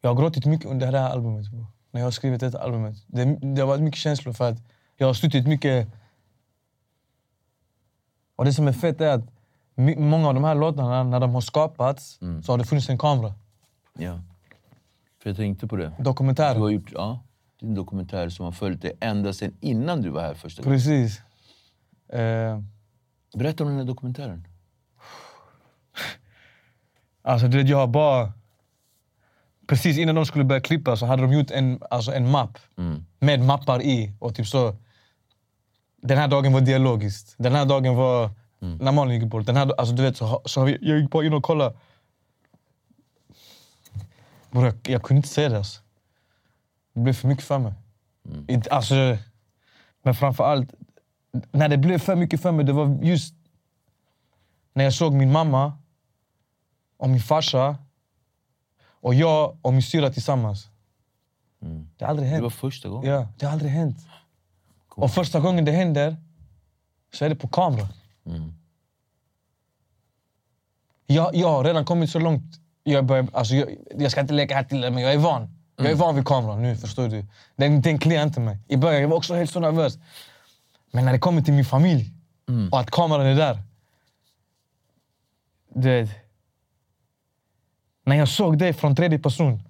[0.00, 1.50] jag har gråtit mycket under det här albumet.
[1.50, 1.66] Bro.
[1.90, 2.96] När jag har skrivit detta albumet.
[3.06, 4.58] Det, det har varit mycket känslor för att
[4.96, 5.88] jag har suttit mycket...
[8.40, 9.24] Och det som är fett är att
[9.96, 13.34] många av de här låtarna, när de har skapats, så har det funnits en kamera.
[13.98, 14.20] Ja.
[15.22, 15.92] För jag tänkte på det.
[15.98, 16.54] Dokumentär.
[16.54, 17.20] Du har gjort ja,
[17.60, 20.78] din dokumentär som har följt dig ända sedan innan du var här första gången.
[20.78, 21.20] Precis.
[22.08, 22.60] Eh,
[23.34, 24.46] Berätta om den här dokumentären.
[27.22, 28.32] alltså du vet, jag har bara...
[29.66, 32.58] Precis innan de skulle börja klippa så hade de gjort en, alltså en mapp
[33.18, 34.12] med mappar i.
[34.18, 34.76] Och typ så...
[36.00, 37.34] Den här dagen var dialogiskt.
[37.38, 39.46] Den här dagen var när Malin gick bort.
[39.46, 41.76] Den här, alltså du vet, så, så vi, jag gick bara in och kollade.
[44.50, 45.56] Bror, jag, jag kunde inte se det.
[45.58, 45.80] Alltså.
[46.94, 47.72] Det blev för mycket för mig.
[48.48, 48.94] Inte, alltså,
[50.02, 50.74] men framför allt,
[51.52, 53.34] när det blev för mycket för mig, det var just
[54.72, 55.72] när jag såg min mamma
[56.96, 57.76] och min farsa
[58.82, 60.68] och jag och min syra tillsammans.
[61.98, 62.42] Det har aldrig Det hänt.
[62.42, 63.10] var första gången.
[63.10, 63.96] Ja, det har aldrig hänt.
[64.90, 66.16] Och första gången det händer
[67.12, 67.88] så är det på kamera.
[71.06, 72.60] Jag, jag har redan kommit så långt.
[72.82, 75.48] Jag, börjar, alltså jag, jag ska inte leka här till men jag är van.
[75.76, 77.26] Jag är van vid kameran nu, förstår du.
[77.56, 78.58] Den, den kliar inte mig.
[78.68, 79.98] I början jag var också helt så nervös.
[80.90, 82.12] Men när det kommer till min familj
[82.72, 83.62] och att kameran är där.
[85.74, 86.10] Du vet.
[88.04, 89.62] När jag såg det från tredje person.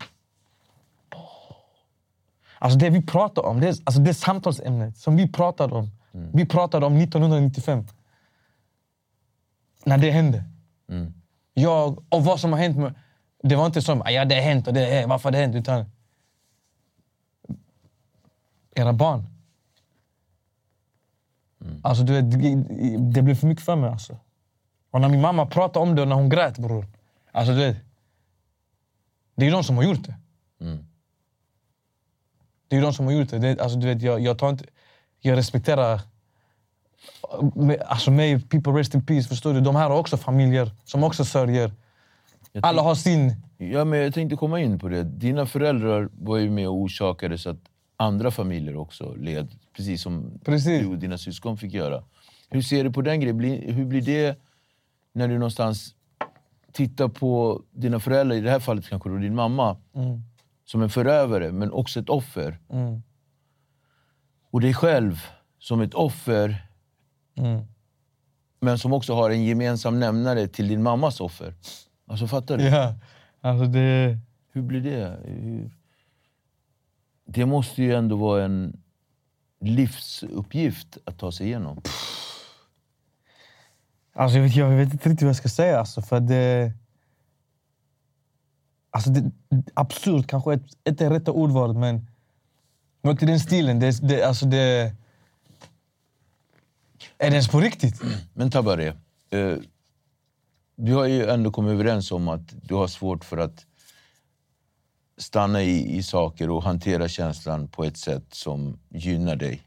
[2.63, 5.91] Alltså det vi pratar om, det, alltså det samtalsämnet som vi pratade om.
[6.33, 7.87] Vi pratade om 1995.
[9.85, 10.45] när det hände.
[11.55, 12.77] Jag, och vad som har hänt.
[12.77, 12.95] Med,
[13.43, 15.55] det var inte som ja, det har hänt och det är, varför har det hänt.
[15.55, 15.85] Utan
[18.75, 19.27] era barn.
[21.83, 22.55] Alltså, du vet, det,
[23.13, 23.91] det blev för mycket för mig.
[23.91, 24.17] Alltså.
[24.91, 26.87] Och när min mamma pratade om det och när hon grät, bror.
[27.33, 27.77] Alltså, du vet,
[29.35, 30.15] det är de som har gjort det.
[32.71, 33.39] Det är de som har gjort det.
[33.39, 34.65] det alltså, du vet, jag, jag, tar inte,
[35.21, 36.01] jag respekterar
[37.87, 39.61] Alltså mig, people rest in peace, förstår du?
[39.61, 41.73] De här har också familjer som också sörjer.
[42.63, 43.37] Alla har sin...
[43.59, 45.03] Ja, men jag tänkte komma in på det.
[45.03, 47.61] Dina föräldrar var ju med och orsakade så att
[47.97, 49.49] andra familjer också led.
[49.77, 50.81] Precis som Precis.
[50.81, 52.03] du och dina syskon fick göra.
[52.51, 53.75] Hur ser du på den grejen?
[53.75, 54.39] Hur blir det
[55.13, 55.95] när du någonstans
[56.73, 59.77] tittar på dina föräldrar, i det här fallet kanske då din mamma,
[60.71, 62.59] som en förövare men också ett offer?
[64.51, 65.21] Och dig själv
[65.59, 66.67] som ett offer
[68.61, 71.55] men som också har en gemensam nämnare till din mammas offer.
[72.07, 72.65] Alltså fattar du?
[72.65, 72.95] Ja,
[73.41, 74.19] alltså det...
[74.53, 75.21] Hur blir det?
[75.25, 75.71] Hur...
[77.25, 78.83] Det måste ju ändå vara en
[79.61, 81.83] livsuppgift att ta sig igenom.
[84.13, 85.79] Alltså jag, vet, jag vet inte riktigt vad jag ska säga.
[85.79, 86.73] Alltså, för det,
[88.91, 89.31] alltså det,
[89.75, 92.07] absurt kanske inte är rätta ordvalet, men
[93.03, 93.79] något i den stilen.
[93.79, 94.95] Det, det, alltså det,
[97.19, 98.01] är det ens på riktigt?
[98.35, 98.93] Men Tabaré,
[99.31, 99.57] eh,
[100.77, 103.67] vi har ju ändå kommit överens om att du har svårt för att
[105.19, 109.63] stanna i, i saker och hantera känslan på ett sätt som gynnar dig.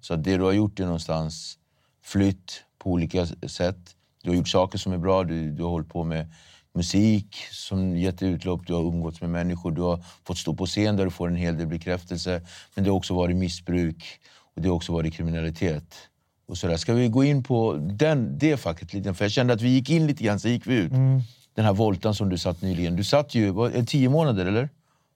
[0.00, 1.58] Så att det du har gjort är någonstans
[2.02, 3.96] flytt på olika sätt.
[4.22, 6.32] Du har gjort saker som är bra, du, du har hållit på med
[6.78, 10.96] musik som gett utlopp, du har umgåtts med människor, du har fått stå på scen
[10.96, 12.42] där du får en hel del bekräftelse.
[12.74, 14.20] Men det har också varit missbruk
[14.54, 15.94] och det har också varit kriminalitet.
[16.48, 16.76] Och så där.
[16.76, 19.14] Ska vi gå in på den, det facket lite?
[19.14, 20.92] För jag kände att vi gick in lite grann, så gick vi ut.
[21.54, 22.96] Den här voltan som du satt nyligen.
[22.96, 24.68] Du satt ju vad, eh, tio månader, eller?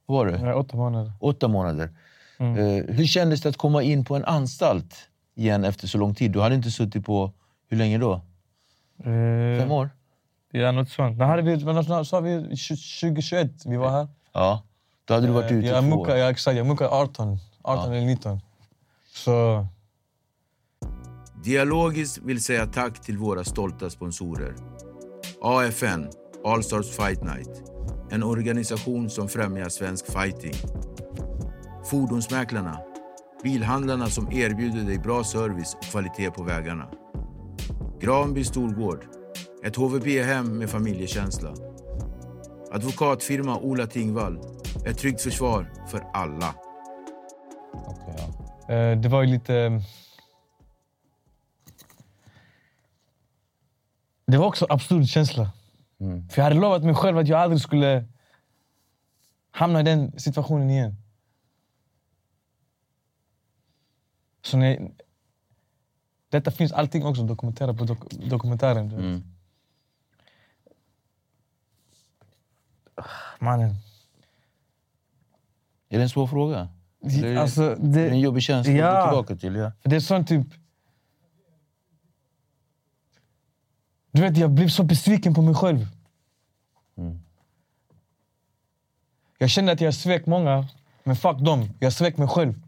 [0.06, 0.46] Vad var det?
[0.46, 1.12] Ja, åtta månader.
[1.20, 1.90] Åtta månader.
[2.38, 4.94] Eh, hur kändes det att komma in på en anstalt
[5.36, 6.30] igen efter så lång tid?
[6.30, 7.32] Du hade inte suttit på,
[7.68, 8.20] hur länge då?
[9.58, 9.90] Fem år?
[10.54, 11.18] Ja, något sånt.
[11.18, 14.08] När hade vi, när sa vi 2021 vi var här?
[14.32, 14.62] Ja.
[15.04, 16.18] Då hade du varit ute Eh, jag två muckade, år.
[16.18, 18.40] ja, exakt, jag muckade 18, 18 eller 19.
[19.14, 19.66] Så
[21.44, 24.54] Dialogiskt vill säga tack till våra stolta sponsorer.
[25.42, 26.06] AFN,
[26.44, 27.62] All Stars Fight Night.
[28.10, 30.54] En organisation som främjar svensk fighting.
[31.90, 32.78] Fordonsmäklarna.
[33.42, 36.88] Bilhandlarna som erbjuder dig bra service och kvalitet på vägarna.
[38.00, 39.04] Granby Storgård.
[39.64, 41.54] Ett HVB-hem med familjekänsla.
[42.70, 44.38] Advokatfirma Ola Tingvall.
[44.86, 46.54] Ett tryggt försvar för alla.
[48.68, 49.82] Eh, det var ju lite...
[54.26, 55.50] Det var också en absurd känsla.
[55.98, 58.04] För jag hade lovat mig själv att jag aldrig skulle
[59.50, 60.96] hamna i den situationen igen.
[64.42, 64.92] Så när jag,
[66.28, 68.88] detta finns allting också dokumenterat på dok dokumentären.
[68.88, 69.04] du vet.
[69.04, 69.32] Ah,
[73.38, 73.74] Mannen.
[75.88, 76.68] Är det en svår fråga?
[77.04, 78.88] Eller Alltså, är det, det en jobbig känsla Ja.
[78.88, 79.54] att gå tillbaka till?
[79.56, 79.72] Ja.
[79.82, 80.46] För det är sånt typ...
[84.10, 85.86] Du vet, jag blev så besviken på mig själv.
[89.38, 90.68] Jag kände att jag svek många,
[91.04, 91.68] men fuck dem.
[91.80, 92.62] Jag svek mig själv.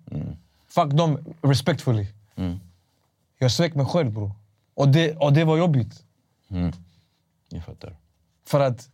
[0.67, 2.07] Fuck dem respectfully.
[3.39, 4.33] Jag svek mig själv bror.
[4.75, 6.03] Och det, och det var jobbigt.
[7.49, 7.97] Jag fattar.
[8.45, 8.91] För att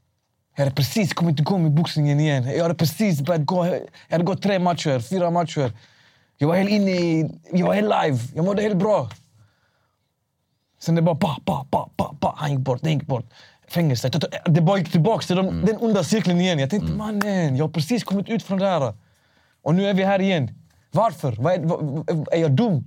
[0.57, 2.45] jag hade precis kommit igång med boxningen igen.
[2.57, 3.67] Jag hade precis börjat gå.
[3.67, 5.73] Jag hade gått tre matcher, fyra matcher.
[6.39, 7.31] Jag var helt inne i...
[7.53, 8.19] Jag var helt live.
[8.35, 9.11] Jag mådde helt bra.
[10.79, 12.35] Sen det bara pa, pa, pa, pa, pa.
[12.39, 13.25] Han gick bort, den gick bort.
[13.69, 14.11] Fängelse.
[14.45, 16.59] Det bara gick tillbaka till de, den onda cirkeln igen.
[16.59, 18.95] Jag tänkte, mannen, jag har precis kommit ut från det här.
[19.63, 20.51] Och nu är vi här igen.
[20.91, 21.33] Varför?
[21.39, 22.85] Vad är, är jag dum?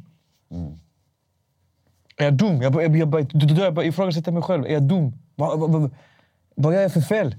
[2.17, 2.61] Är jag dum?
[2.61, 3.19] Jag jag då-
[3.55, 4.65] då jag börjar ifrågasätta mig själv.
[4.65, 5.13] Är jag dum?
[5.35, 5.91] Vad, vad, vad,
[6.55, 7.35] vad gör jag för fel?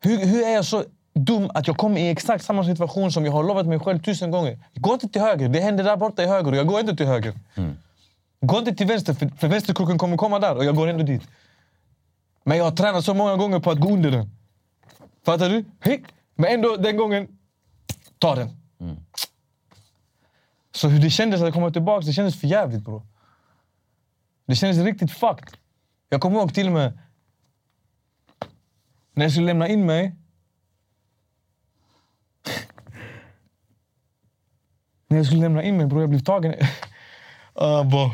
[0.00, 0.84] Hur, hur är jag så
[1.14, 4.30] dum att jag kommer i exakt samma situation som jag har lovat mig själv tusen
[4.30, 4.58] gånger?
[4.74, 5.48] Gå inte till höger.
[5.48, 7.34] Det händer där borta i höger och jag går inte till höger.
[8.40, 11.22] Gå inte till vänster, för, för vänsterkroken kommer komma där och jag går ändå dit.
[12.44, 14.30] Men jag har tränat så många gånger på att gå under den.
[15.24, 15.64] Fattar du?
[15.80, 16.04] Hej.
[16.34, 17.28] Men ändå, den gången,
[18.18, 18.48] ta den.
[20.74, 23.02] Så hur det kändes att komma tillbaka, det kändes för jävligt bro.
[24.46, 25.56] Det kändes riktigt fucked.
[26.08, 26.98] Jag kommer ihåg till och med
[29.20, 30.14] när jag skulle lämna in mig.
[35.08, 36.52] när jag skulle lämna in mig bror, jag blev tagen.
[36.52, 38.10] Uh, bro.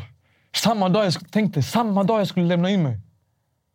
[0.54, 2.98] Samma dag jag tänkte, samma dag jag skulle lämna in mig.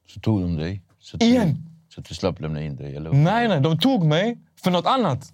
[0.07, 0.81] Så tog de dig?
[0.99, 1.55] Så Igen.
[1.89, 2.95] Så att du slapp lämna in dig?
[2.95, 3.11] Eller?
[3.11, 5.33] Nej, nej, de tog mig för något annat.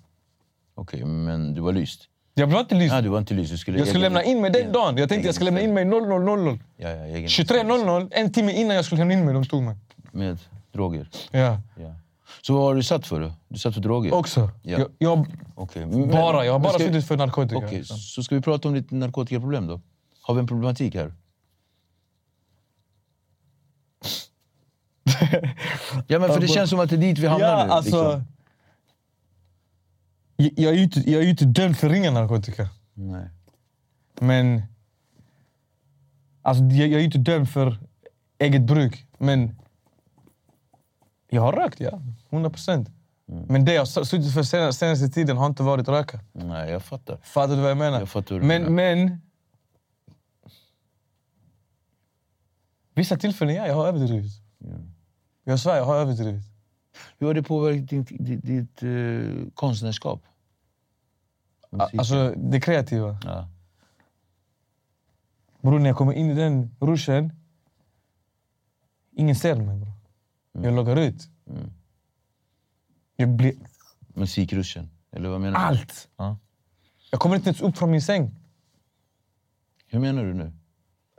[0.76, 2.10] Okej, men du var lyst?
[2.34, 2.94] Jag blev inte lyst.
[2.94, 3.52] Nej, du var inte lyst.
[3.52, 4.98] Du skulle Jag skulle lämna in mig den dagen.
[4.98, 6.60] Jag tänkte jag ska lämna in mig 00.00.
[6.78, 9.76] Ja, ja, egen- 23.00, en timme innan jag skulle lämna in mig, de tog mig.
[10.12, 10.40] Med
[10.78, 11.10] droger?
[11.32, 11.96] Ja, Ja.
[12.42, 13.34] Så vad har du satt för?
[13.48, 14.14] Du satt för droger?
[14.14, 14.52] också.
[14.62, 14.80] Ja.
[14.80, 17.58] Jag, jag, Okej, men- bara, jag har bara suttit för narkotika.
[17.66, 19.82] Okej, så ska vi prata om ditt narkotikaproblem då?
[20.22, 21.14] Har vi en problematik här?
[26.08, 27.72] ja, men för det känns som att det är dit vi hamnar Ja, nu.
[27.72, 28.04] alltså...
[28.04, 28.24] liksom.
[30.36, 32.70] Jag, jag, är ju inte, jag är inte dömd för ringa narkotika.
[32.94, 33.30] Nej.
[34.22, 34.62] Men...
[36.42, 37.78] Alltså, jag, jag är ju inte dömd för
[38.40, 39.06] eget bruk.
[39.18, 39.56] Men...
[41.30, 42.02] Jag har rökt, ja.
[42.30, 42.90] 100 procent.
[43.30, 43.46] Mm.
[43.48, 46.20] Men det jag suttit för senaste, senaste tiden har inte varit röka.
[46.32, 47.18] Nej, jag fattar.
[47.24, 48.00] Fattar du vad jag menar?
[48.00, 48.70] Jag fattar men, menar.
[48.70, 49.22] men...
[52.94, 54.32] Vissa tillfällen, ja, jag har överdrivit.
[55.44, 56.44] Jag svär, jag har överdrivit.
[57.18, 60.22] Hur har det påverkat ditt, ditt, ditt eh, konstnärskap?
[61.70, 62.00] Musiken?
[62.00, 63.20] Alltså, det kreativa.
[63.24, 63.48] ja.
[65.62, 67.34] Bror, när jag kommer in i den ruschen,
[69.12, 69.78] ingen ser mig.
[69.78, 69.97] Bro.
[70.64, 71.30] Jag loggar ut.
[73.16, 73.54] Jag blir
[74.08, 74.90] Musikruschen?
[75.12, 75.66] Eller vad menar du?
[75.66, 76.08] allt.
[76.18, 76.38] Ja.
[77.12, 78.36] Jag kommer inte ens upp från min säng.
[79.88, 80.54] Hur menar du nu?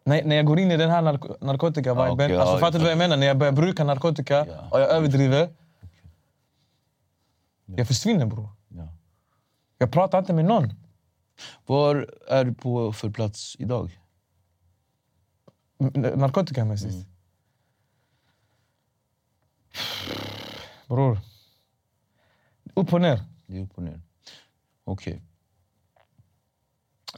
[0.04, 2.78] När, när jag går in i den här narko narkotika-viben, Ja, okej, alltså, ja, fattar
[2.78, 3.16] du vad jag menar?
[3.16, 4.68] När jag börjar bruka narkotika Ja.
[4.70, 5.48] och jag överdriver.
[7.66, 8.48] Jag försvinner bror.
[8.68, 8.88] Ja.
[9.78, 10.74] Jag pratar inte med någon.
[11.66, 14.00] Var är du på för plats idag?
[16.16, 16.94] Narkotikamässigt.
[16.94, 17.06] Mm.
[20.86, 21.18] Bror.
[22.74, 23.20] Upp och ner.
[23.46, 24.00] Det är upp och ner.
[24.84, 25.22] Okej.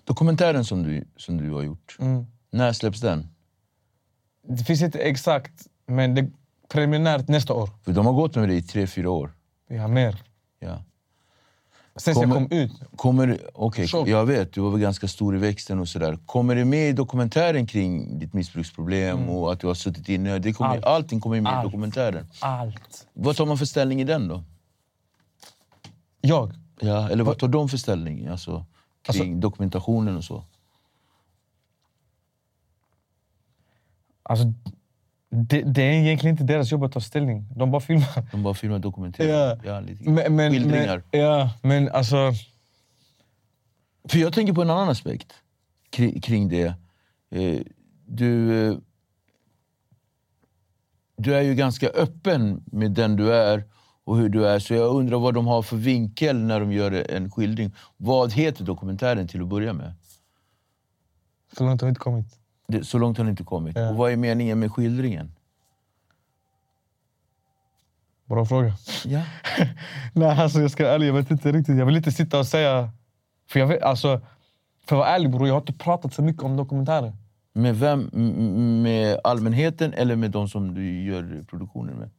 [0.05, 2.27] Dokumentären som du, som du har gjort, Mm.
[2.51, 3.29] när släpps den?
[4.43, 6.31] Det finns inte exakt, men det är
[6.69, 7.71] preliminärt nästa år.
[7.83, 9.33] För de har gått med dig i tre, fyra år.
[9.69, 10.23] Har mer.
[10.59, 10.85] Ja.
[12.01, 12.73] Sen jag Kommer- kom ut.
[12.97, 14.09] Kommer, okay, Chock.
[14.09, 16.19] jag vet, du var väl ganska stor i växten och sådär.
[16.27, 20.39] Kommer det med i dokumentären kring ditt missbruksproblem och att du har suttit inne?
[20.39, 20.83] Det kommer, Mm.
[20.85, 20.95] Allt.
[20.97, 21.65] Allting kommer med i Allt.
[21.65, 22.27] dokumentären.
[22.41, 23.07] Allt.
[23.13, 24.45] Vad tar man för ställning i den då?
[26.21, 26.53] Jag?
[26.81, 28.27] Ja, eller vad tar de för ställning?
[28.27, 28.67] Alltså,
[29.03, 30.45] kring dokumentationen och så.
[34.23, 34.53] Alltså,
[35.31, 37.47] det, det är egentligen inte deras jobb att ta ställning.
[37.57, 38.31] De bara filmar.
[38.33, 39.61] De bara filmar och dokumenterar.
[39.65, 39.73] Ja.
[39.73, 41.03] Ja, lite Men, men, skildringar.
[41.13, 42.33] men, ja, men alltså...
[44.09, 45.33] För jag tänker på en annan aspekt
[45.91, 46.75] kring, kring det.
[47.31, 47.61] Eh,
[48.07, 48.77] du, eh,
[51.17, 53.65] du är ju ganska öppen med den du är
[54.05, 54.59] och hur du är.
[54.59, 57.75] Så jag undrar vad de har för vinkel när de gör en skildring.
[57.97, 59.95] Vad heter dokumentären till att börja med?
[61.57, 62.40] Så långt har vi inte kommit.
[62.71, 63.77] Det, så långt har den inte kommit.
[63.77, 63.91] Ja.
[63.91, 65.33] Och vad är meningen med skildringen?
[68.25, 68.73] Bra fråga.
[69.05, 69.23] Ja.
[70.13, 71.79] Nej, alltså jag ska vara ärlig, jag vet inte riktigt.
[71.79, 72.91] Jag vill inte sitta och säga...
[73.49, 74.21] För jag vet, alltså,
[74.87, 77.13] för att vara ärlig bror, jag har inte pratat så mycket om dokumentärer.
[77.53, 78.11] Med vem?
[78.83, 82.11] Med allmänheten eller med de som du gör produktionen med?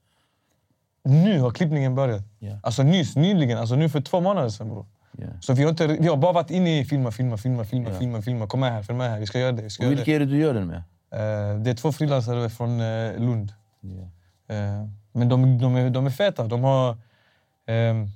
[1.03, 2.23] Nu har klippningen börjat.
[2.39, 2.59] Ja.
[2.63, 3.57] Alltså nyss, nyligen.
[3.57, 4.85] Alltså nu för två månader sedan bror.
[5.17, 5.27] Ja.
[5.41, 7.99] Så vi har, inte, vi har bara varit inne i filma, filma, filma, filma, Ja.
[7.99, 8.47] filma, filma.
[8.47, 9.19] Kom med här, följ med här.
[9.19, 9.61] Vi ska göra det.
[9.61, 10.83] Vi ska Och vilka är det du gör den med?
[11.09, 11.17] det.
[11.17, 13.53] Eh, det är två frilansare från eh, Lund.
[13.81, 14.01] Ja.
[14.55, 16.47] Eh, men de, de, är, de är feta.
[16.47, 16.97] De har,
[17.65, 18.07] ehm,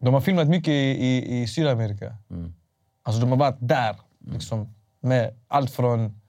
[0.00, 2.16] de har filmat mycket i, i, i Sydamerika.
[2.30, 2.54] Mm.
[3.02, 3.96] Alltså de har varit där.
[4.32, 6.20] Liksom, med allt från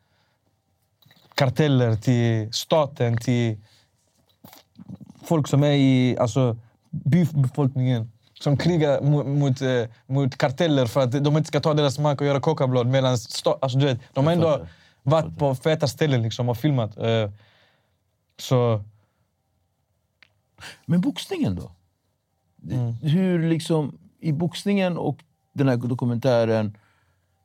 [1.36, 3.58] karteller till staten till
[5.24, 6.58] folk som är i alltså,
[6.90, 12.00] bybefolkningen som krigar mot, mot, eh, mot karteller för att de inte ska ta deras
[12.00, 12.88] mark och göra kokablad.
[12.88, 14.68] Medan alltså, du vet, de har ändå
[15.04, 16.98] varit på feta ställen liksom, och filmat.
[16.98, 17.32] Eh,
[18.40, 18.84] så
[20.86, 21.72] Men boxningen då?
[22.72, 22.94] Mm.
[22.94, 25.18] Hur liksom, i boxningen och
[25.54, 26.78] den här dokumentären,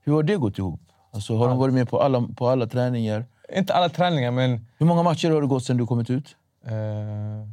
[0.05, 0.81] hur har det gått ihop?
[1.13, 3.27] Alltså, har de varit med på alla, på alla träningar?
[3.57, 6.37] inte alla träningar, men Hur många matcher har det gått sen du kommit ut?
[6.65, 7.49] eh,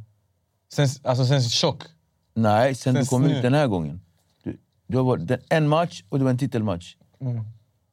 [0.72, 1.82] sen, alltså, sen chock.
[2.34, 3.36] Nej, sen du Sen kom nu.
[3.36, 4.00] ut den här gången.
[4.42, 4.56] Du,
[4.86, 6.96] du har varit den- en match och det var en titelmatch.
[7.20, 7.44] Mm.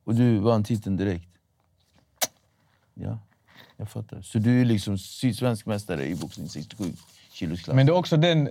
[0.04, 1.28] Och du vann titeln direkt.
[2.94, 3.20] Ja,
[3.78, 4.22] jag fattar.
[4.22, 6.94] Så du är liksom sydsvensk mästare i boxning 67
[7.32, 7.76] kilos klass.
[7.76, 8.50] Men det är också den...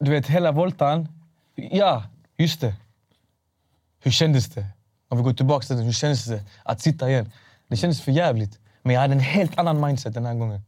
[0.00, 1.08] Du vet, hela voltan.
[1.54, 2.04] Ja,
[2.36, 2.74] just det.
[4.00, 4.66] Hur kändes det?
[5.08, 7.30] Om vi går tillbaka till det, hur kändes det att sitta igen?
[7.68, 8.58] Det kändes för jävligt.
[8.82, 10.60] Men jag hade en helt annan mindset den här gången.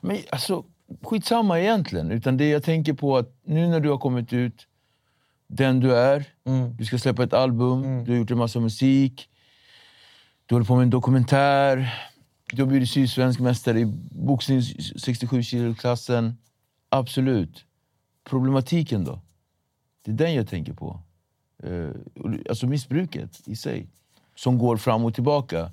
[0.00, 0.64] Men alltså,
[1.02, 2.10] skitsamma egentligen.
[2.10, 4.66] Utan det jag tänker på att nu när du har kommit ut,
[5.46, 6.76] den du är, Mm.
[6.76, 9.28] du ska släppa ett album, du har gjort en massa musik.
[10.46, 11.94] Du håller på med en dokumentär.
[12.52, 14.62] Du har blivit sydsvensk mästare i boxning
[14.96, 16.36] 67 kilo-klassen.
[16.88, 17.64] Absolut.
[18.24, 19.20] Problematiken då?
[20.04, 21.00] Det är den jag tänker på.
[21.62, 21.88] Eh,
[22.48, 23.86] alltså missbruket i sig.
[24.34, 25.72] Som går fram och tillbaka.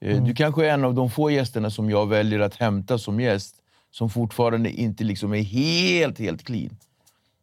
[0.00, 3.20] Eh, Du kanske är en av de få gästerna som jag väljer att hämta som
[3.20, 3.56] gäst
[3.94, 6.76] som fortfarande inte liksom är helt, helt clean.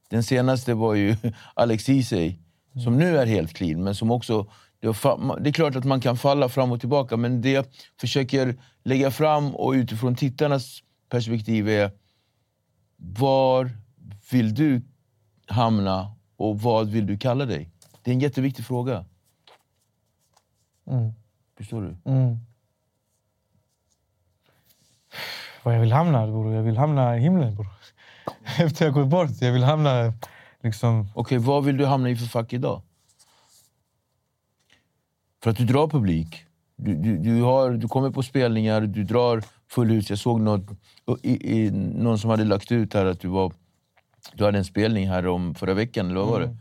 [0.10, 1.16] Den senaste var ju
[1.54, 2.38] Alex Ceesay,
[2.84, 4.47] som nu är helt clean, men som också...
[4.80, 7.66] Det är klart att man kan falla fram och tillbaka, men det jag
[7.99, 11.91] försöker lägga fram och utifrån tittarnas perspektiv är
[12.97, 13.72] var
[14.32, 14.82] vill du
[15.47, 17.70] hamna och vad vill du kalla dig?
[18.04, 19.06] Det är en jätteviktig fråga.
[21.58, 22.12] Förstår du?
[22.12, 22.38] Mm.
[25.64, 26.53] Var jag vill hamna bror?
[26.53, 27.68] Jag vill hamna i himlen bror.
[28.59, 29.30] Efter jag gått bort.
[29.41, 30.14] Jag vill hamna
[30.62, 31.07] liksom...
[31.16, 32.82] Okej, vad vill du hamna i för fack idag?
[35.43, 36.45] För att du drar publik.
[36.76, 40.09] Du, du, du, har, du kommer på spelningar, du drar full hus.
[40.09, 40.70] Jag såg något,
[41.22, 43.53] i, i, någon som hade lagt ut här att du, var,
[44.34, 46.57] du hade en spelning här om förra veckan, eller vad var det?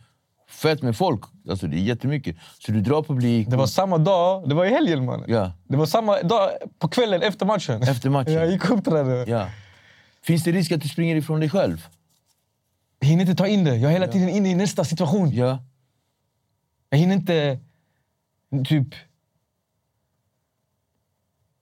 [0.50, 1.20] Fett med folk.
[1.50, 2.36] Alltså, det är jättemycket.
[2.58, 3.48] Så du drar publik.
[3.50, 4.48] Det var samma dag.
[4.48, 5.24] Det var i helgen mannen.
[5.30, 7.82] Ja, Det var samma dag på kvällen efter matchen.
[7.82, 8.32] efter matchen.
[8.32, 9.28] Jag gick upp där.
[9.30, 9.48] Ja.
[10.22, 11.86] Finns det risk att du springer ifrån dig själv?
[12.98, 13.76] Jag hinner inte ta in det.
[13.76, 15.30] Jag är hela tiden inne i nästa situation.
[15.30, 15.58] Ja.
[16.90, 17.58] Jag hinner inte...
[18.68, 18.94] Typ...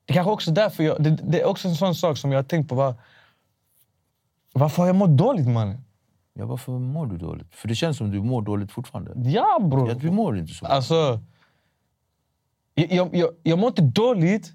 [0.05, 1.03] Det kanske också är därför jag...
[1.03, 2.75] Det, det är också en sån sak som jag har tänkt på.
[2.75, 2.93] Var,
[4.53, 5.83] varför har jag mått dåligt mannen?
[6.39, 7.55] Ja, varför mår du dåligt?
[7.55, 9.29] För det känns som du mår dåligt fortfarande.
[9.29, 9.93] Ja bror.
[9.93, 10.65] Du mår inte så.
[10.65, 11.19] Alltså...
[12.73, 14.53] Jag, jag, jag, jag mår inte dåligt,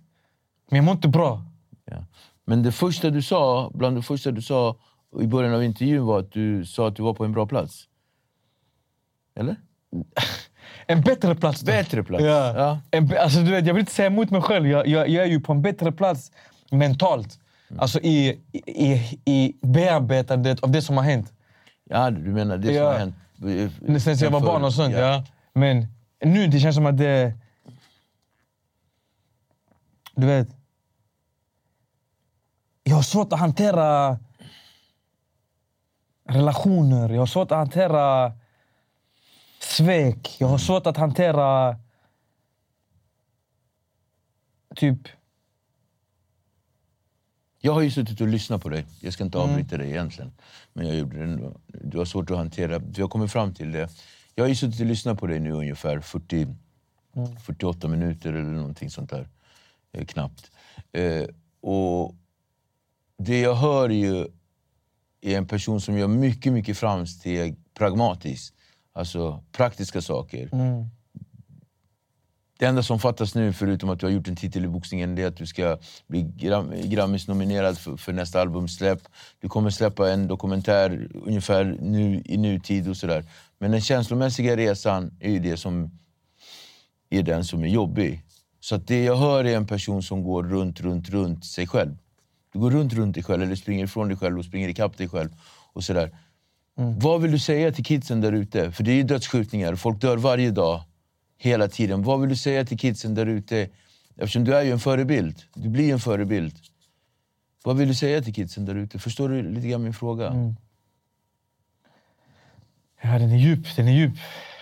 [0.70, 1.43] men jag mår inte bra.
[1.85, 2.05] Ja.
[2.45, 4.76] Men det första du sa, bland det första du sa
[5.20, 7.89] i början av intervjun var att du sa att du var på en bra plats.
[9.35, 9.57] Eller?
[10.87, 11.61] En bättre plats.
[11.61, 11.66] då.
[11.66, 12.24] Bättre plats.
[12.24, 12.55] Ja.
[12.57, 12.80] Ja.
[12.91, 14.66] En, alltså, du vet, jag vill inte säga emot mig själv.
[14.66, 16.32] Jag, jag, jag är ju på en bättre plats
[16.70, 17.39] mentalt.
[17.70, 17.80] Mm.
[17.80, 18.93] Alltså i, i,
[19.24, 21.32] i bearbetandet av det som har hänt.
[21.85, 23.14] Ja, du menar det som har hänt?
[23.89, 24.95] eh, Sen jag var barn och sånt.
[24.95, 25.24] Ja.
[25.53, 25.87] Men
[26.24, 27.35] nu det känns som att det...
[30.14, 30.49] Du vet.
[32.82, 34.18] Jag har svårt att hantera
[36.28, 37.09] relationer.
[37.11, 38.32] Jag har svårt att hantera
[39.61, 40.37] svek.
[40.41, 41.76] Jag har svårt att hantera...
[44.76, 44.99] Typ...
[47.61, 48.87] Jag har ju suttit och lyssnat på dig.
[49.01, 49.51] Jag ska inte Mm.
[49.51, 50.32] avbryta dig egentligen.
[50.75, 51.61] Men jag gjorde det ändå.
[51.66, 52.79] Du har svårt att hantera.
[52.79, 53.89] Vi har kommit fram till det.
[54.35, 56.47] Jag har ju suttit och lyssnat på dig nu ungefär 40,
[57.16, 57.37] Mm.
[57.37, 59.29] 48 minuter eller någonting sånt där.
[59.93, 60.51] Eh, knappt.
[60.93, 61.25] Eh,
[61.61, 62.14] och
[63.18, 64.27] det jag hör är ju
[65.20, 68.55] är en person som gör mycket, mycket framsteg pragmatiskt.
[68.93, 70.49] Alltså praktiska saker.
[70.53, 70.85] Mm.
[72.59, 75.22] Det enda som fattas nu, förutom att du har gjort en titel i boxningen, det
[75.22, 78.98] är att du ska bli Gram Grammis-nominerad för, för nästa albumsläpp.
[79.40, 83.24] Du kommer släppa en dokumentär ungefär nu, i nutid och sådär.
[83.59, 85.90] Men den känslomässiga resan är det som
[87.11, 88.22] är den som är jobbig.
[88.61, 91.96] Så det jag hör är en person som går runt, runt, runt sig själv.
[92.52, 95.09] Du går runt, runt dig själv, eller springer ifrån dig själv och springer ikapp dig
[95.09, 95.28] själv.
[95.72, 96.16] Och sådär.
[96.74, 98.72] Vad vill du säga till kidsen där ute?
[98.72, 100.82] För det är ju dödsskjutningar, folk dör varje dag.
[101.37, 102.03] Hela tiden.
[102.03, 103.68] Vad vill du säga till kidsen där ute?
[104.16, 105.43] Eftersom du är ju en förebild.
[105.55, 106.57] Du blir en förebild.
[107.64, 108.99] Vad vill du säga till kidsen där ute?
[108.99, 110.28] Förstår du lite grann min fråga?
[110.28, 110.57] Mm.
[113.03, 113.76] Ja, den är djup.
[113.76, 114.14] Den är djup.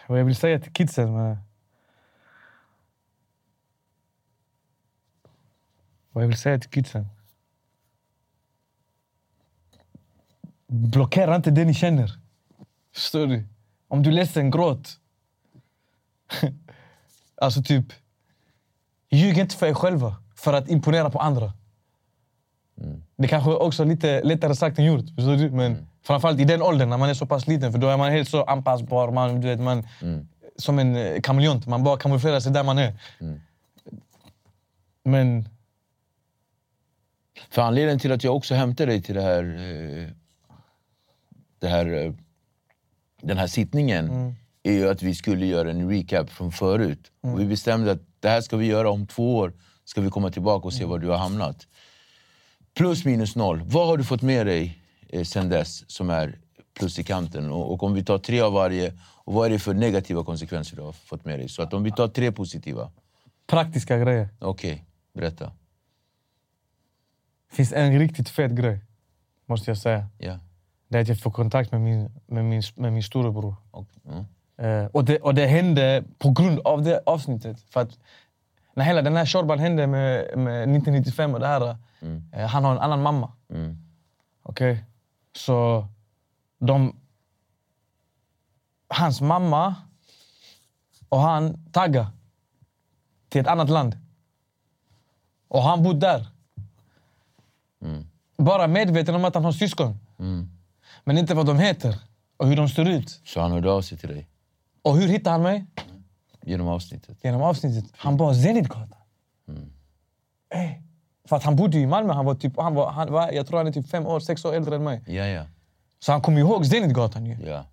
[0.07, 1.12] Vad jag vill säga till kidsen...
[1.12, 1.37] Men...
[6.12, 7.07] Vad jag vill säga till kidsen?
[10.66, 12.12] Blockera inte det ni känner.
[12.95, 13.45] Förstår du?
[13.89, 14.99] Om du är ledsen, gråt.
[17.43, 17.84] alltså typ...
[19.11, 21.53] Ljug inte för er själva för att imponera på andra.
[23.16, 25.05] Det kanske också är lite lättare sagt än gjort.
[25.14, 25.51] Förstår du?
[25.51, 27.72] Men framförallt i den åldern, när man är så pass liten.
[27.72, 29.11] För då är man helt så anpassbar.
[29.11, 29.86] Man, du vet, man,
[30.57, 31.66] Som en eh, kameleont.
[31.66, 32.95] Man bara kamouflerar sig där man är.
[35.05, 35.49] Men...
[37.51, 40.09] För anledningen till att jag också hämtade dig till det här, eh,
[41.59, 42.12] det här, eh,
[43.22, 47.13] den här sittningen är ju att vi skulle göra en recap från förut.
[47.21, 49.53] Och vi bestämde att det här ska vi göra om två år.
[49.85, 51.67] Ska vi komma tillbaka och se var du har hamnat.
[52.75, 53.63] Plus minus noll.
[53.65, 56.39] Vad har du fått med dig eh, sen dess som är
[56.79, 57.51] plus i kanten?
[57.51, 58.93] Och, och om vi tar tre av varje,
[59.25, 61.49] och vad är det för negativa konsekvenser du har fått med dig?
[61.49, 62.91] Så att om vi tar tre positiva.
[63.47, 64.29] Praktiska grejer.
[64.39, 64.85] Okej,
[65.15, 65.53] berätta.
[67.51, 68.81] Det finns en riktigt fet grej,
[69.47, 70.09] måste jag säga.
[70.19, 70.39] Ja.
[70.89, 73.55] Det är att jag får kontakt med min, med min, med min storebror.
[73.71, 74.25] Och, mm.
[74.57, 77.61] Eh, och, det, och det hände på grund av det avsnittet.
[77.71, 77.99] För att
[78.75, 81.77] när hela den här Shorban hände med, med 1995 och det här.
[82.33, 83.33] Eh, han har en annan mamma.
[83.51, 83.79] Mm.
[84.43, 84.85] Okej?
[85.37, 85.87] Så
[86.59, 86.97] de...
[88.89, 89.75] Hans mamma
[91.09, 92.07] och han taggar
[93.29, 93.97] till ett annat land.
[95.49, 96.27] Och han bor där.
[98.37, 99.99] Bara medveten om att han har syskon.
[101.05, 101.99] Men inte vad de heter
[102.37, 103.21] och hur de ser ut.
[103.25, 104.29] Så han hörde av sig till dig
[104.83, 105.66] Och hur hittar han mig?
[106.45, 107.18] genom avsnittet?
[107.24, 107.85] Genom avsnittet.
[107.97, 108.99] Han bara Zenitgatan.
[110.51, 110.83] Ey.
[111.24, 112.12] För att han bodde i Malmö.
[112.12, 114.45] Han var typ, han var, han var, jag tror han är typ fem år, sex
[114.45, 115.03] år äldre än mig.
[115.07, 115.47] Ja, ja.
[115.99, 117.37] Så han kom ihåg Zenitgatan ju.
[117.47, 117.66] ja.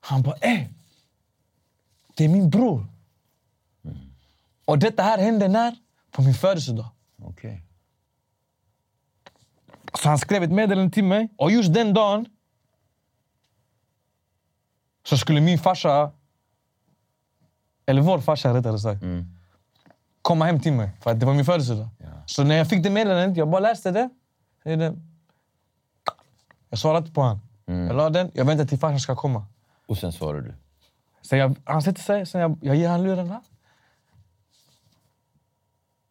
[0.00, 0.68] Han bara ey.
[2.16, 2.86] Det är min bror.
[4.64, 5.76] Och detta här hände när?
[6.10, 6.86] På min födelsedag.
[7.22, 7.62] Okej.
[9.94, 11.28] Så han skrev ett meddelande till mig.
[11.36, 12.26] Och just den dagen
[15.04, 16.12] så skulle min farsa,
[17.86, 19.02] eller vår farsa rättare sagt,
[20.22, 20.90] komma hem till mig.
[21.00, 21.88] För att det var min födelsedag.
[22.26, 24.10] Så när jag fick det meddelandet, jag bara läste det.
[24.62, 24.96] Jag, det.
[26.68, 27.40] jag svarade inte på honom.
[27.64, 29.46] Jag la den, jag väntade till farsan ska komma.
[29.86, 30.54] Och sen svarade du?
[31.22, 33.30] Så jag, han sätter sig, sen jag, jag ger han luren.
[33.30, 33.40] här.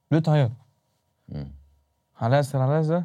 [0.09, 0.55] Vet du vad han gör?
[2.13, 3.03] Han läser, han läser.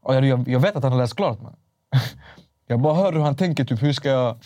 [0.00, 1.40] Och jag, jag, jag vet att han har läst klart.
[1.42, 1.56] Man.
[2.66, 3.64] Jag bara hör hur han tänker.
[3.64, 4.38] Typ, hur ska jag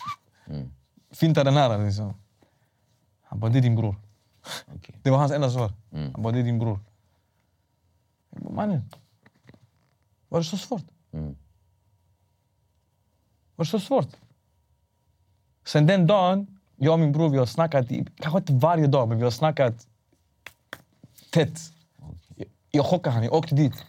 [1.16, 1.84] finta den här?
[1.84, 2.14] Liksom.
[3.22, 3.96] Han bara, det är din bror.
[4.74, 5.00] Okej.
[5.02, 5.72] Det var hans enda svar.
[6.12, 6.80] Han bara, det är din bror.
[8.30, 8.90] Jag bara, mannen.
[10.28, 10.84] Var det så svårt?
[13.56, 14.16] Var det så svårt?
[15.64, 19.08] Sen den dagen, jag och min bror vi har snackat, i, kanske inte varje dag,
[19.08, 19.86] men vi har snackat
[21.30, 21.58] tätt.
[22.36, 23.86] Jag, jag chockade honom, jag åkte dit.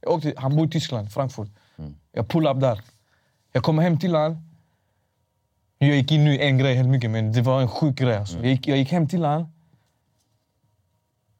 [0.00, 1.48] Jag åkte, han bor i Tyskland, Frankfurt.
[2.12, 2.84] Jag pullade upp där.
[3.52, 4.53] Jag kommer hem till honom.
[5.78, 8.16] Jag gick in nu i en grej helt mycket, men det var en sjuk grej.
[8.16, 8.36] Alltså.
[8.36, 9.52] Jag, gick, jag gick hem till honom.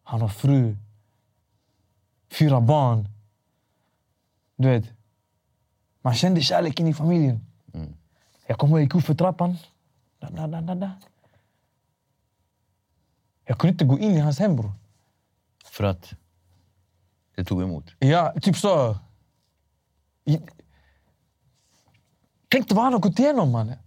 [0.03, 0.77] Han har fru,
[2.31, 3.09] fyra barn.
[4.57, 4.85] Du vet,
[6.03, 7.41] man kände kärleken i familjen.
[8.47, 9.57] Jag kommer ihåg, jag gick upp för trappan.
[10.19, 10.91] Da, da, da, da, da.
[13.45, 14.73] Jag kunde inte gå in i hans hem, bror.
[15.65, 16.15] För att
[17.35, 17.95] det tog emot?
[17.99, 18.99] Ja, typ så.
[22.49, 23.79] Tänk dig vad han har gått igenom, mannen.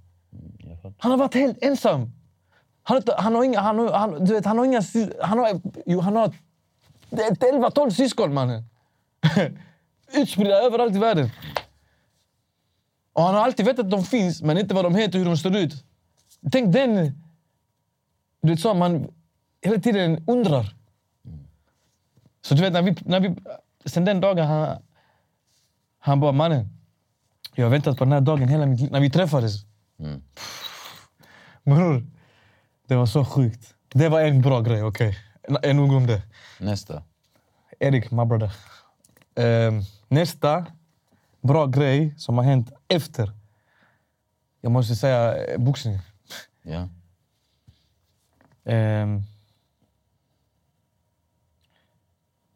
[0.98, 2.12] Han har varit helt ensam.
[2.84, 3.60] Han han har inga...
[3.60, 4.82] Han har, han, du vet, han har inga...
[5.22, 6.34] Han har, jo, han har
[7.10, 8.64] det är ett 11-12 syskon, mannen.
[10.14, 11.30] Utspridda överallt i världen.
[13.14, 15.26] Och han har alltid vetat att de finns, men inte vad de heter och hur
[15.26, 15.86] de ser ut.
[16.52, 17.24] Tänk den...
[18.41, 19.14] Du vet så, man
[19.62, 20.76] hela tiden undrar.
[22.41, 23.36] Så du vet, när vi, när vi,
[23.86, 24.78] sen den dagen han,
[26.00, 26.70] han bara, mannen.
[27.56, 28.91] Jag har väntat på den här dagen hela mitt liv.
[28.91, 29.54] När vi träffades.
[31.68, 32.05] Bror,
[32.88, 33.76] det var så sjukt.
[33.93, 35.18] Det var en bra grej, okej.
[35.47, 35.74] Okay.
[35.74, 36.22] Nog om det.
[36.59, 37.03] Nästa.
[37.80, 38.51] Erik, my brother.
[39.36, 40.65] Ehm, nästa
[41.41, 43.32] bra grej som har hänt efter.
[44.61, 45.99] Jag måste säga eh, boxning.
[46.61, 46.89] Ja.
[48.63, 49.22] Ehm,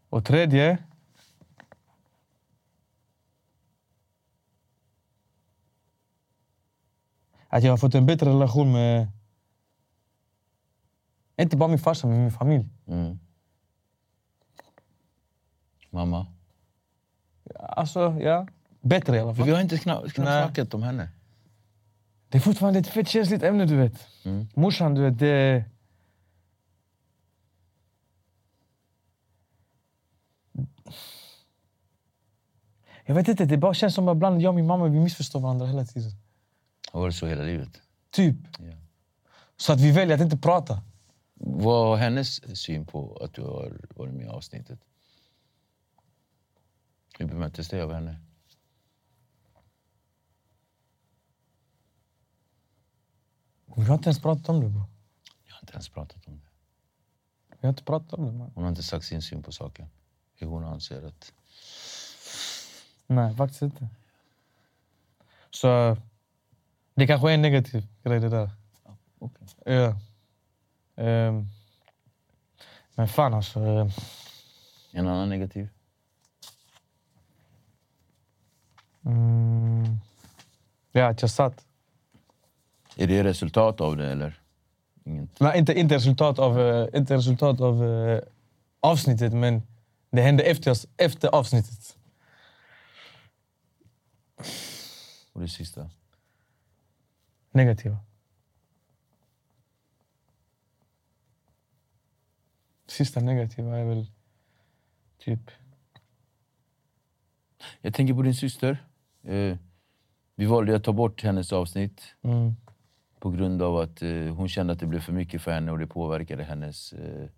[0.09, 0.78] och tredje...
[7.52, 9.08] Jag har fått en bättre relation med...
[11.38, 12.70] Inte bara min farsa, men min familj.
[12.88, 13.20] Mm.
[15.89, 16.28] Mamma?
[17.60, 18.47] Alltså, ja.
[18.82, 19.45] Bättre i alla fall.
[19.45, 21.10] vi har inte knappt snackat om henne.
[22.30, 24.08] Det är fortfarande ett fett känsligt ämne, du vet.
[24.54, 25.66] Morsan, du vet, det...
[33.06, 35.39] Jag vet inte, det bara känns som att ibland jag och min mamma vi missförstår
[35.39, 36.12] varandra hela tiden.
[36.92, 37.82] Har varit så hela livet.
[38.10, 38.36] Typ.
[38.60, 38.74] Ja.
[39.58, 40.82] Så att vi väljer att inte prata.
[41.34, 44.80] Vad har hennes syn på att du har varit med i avsnittet?
[47.18, 48.20] Hur bemöttes det av henne?
[53.76, 54.84] Vi har inte ens pratat om det, bro.
[55.46, 56.50] Jag har inte ens pratat om det.
[57.50, 58.52] Vi har inte pratat om det, man.
[58.56, 59.89] Hon har inte sagt sin syn på saken.
[60.36, 61.34] Hur hon anser att...
[63.08, 63.88] Nej, faktiskt inte.
[65.52, 65.98] Så
[66.96, 68.50] det kanske är en negativ grej det där.
[69.20, 69.48] Okej.
[69.66, 69.96] Ja.
[71.04, 71.48] Ehm.
[72.96, 73.60] men fan alltså.
[73.60, 73.89] ehm,
[74.92, 75.70] En annan negativ?
[79.06, 79.98] Mm,
[80.92, 81.66] ja, att jag satt.
[82.96, 84.42] Är det resultat av det eller?
[85.06, 85.39] Inget?
[85.39, 88.20] Nej, inte, inte resultat av, eh, inte resultat av eh,
[88.80, 89.62] avsnittet, men
[90.12, 91.98] det hände efter, efter avsnittet.
[95.34, 95.89] Och det sista?
[97.52, 97.97] Negativa.
[102.88, 104.06] Sista negativa är väl
[105.18, 105.52] typ...
[107.82, 108.86] Jag tänker på din syster.
[109.24, 109.58] Eh,
[110.36, 112.56] vi valde att ta bort hennes avsnitt Mm.
[113.20, 115.80] på grund av att eh, hon kände att det blev för mycket för henne och
[115.80, 117.30] det påverkade hennes eh,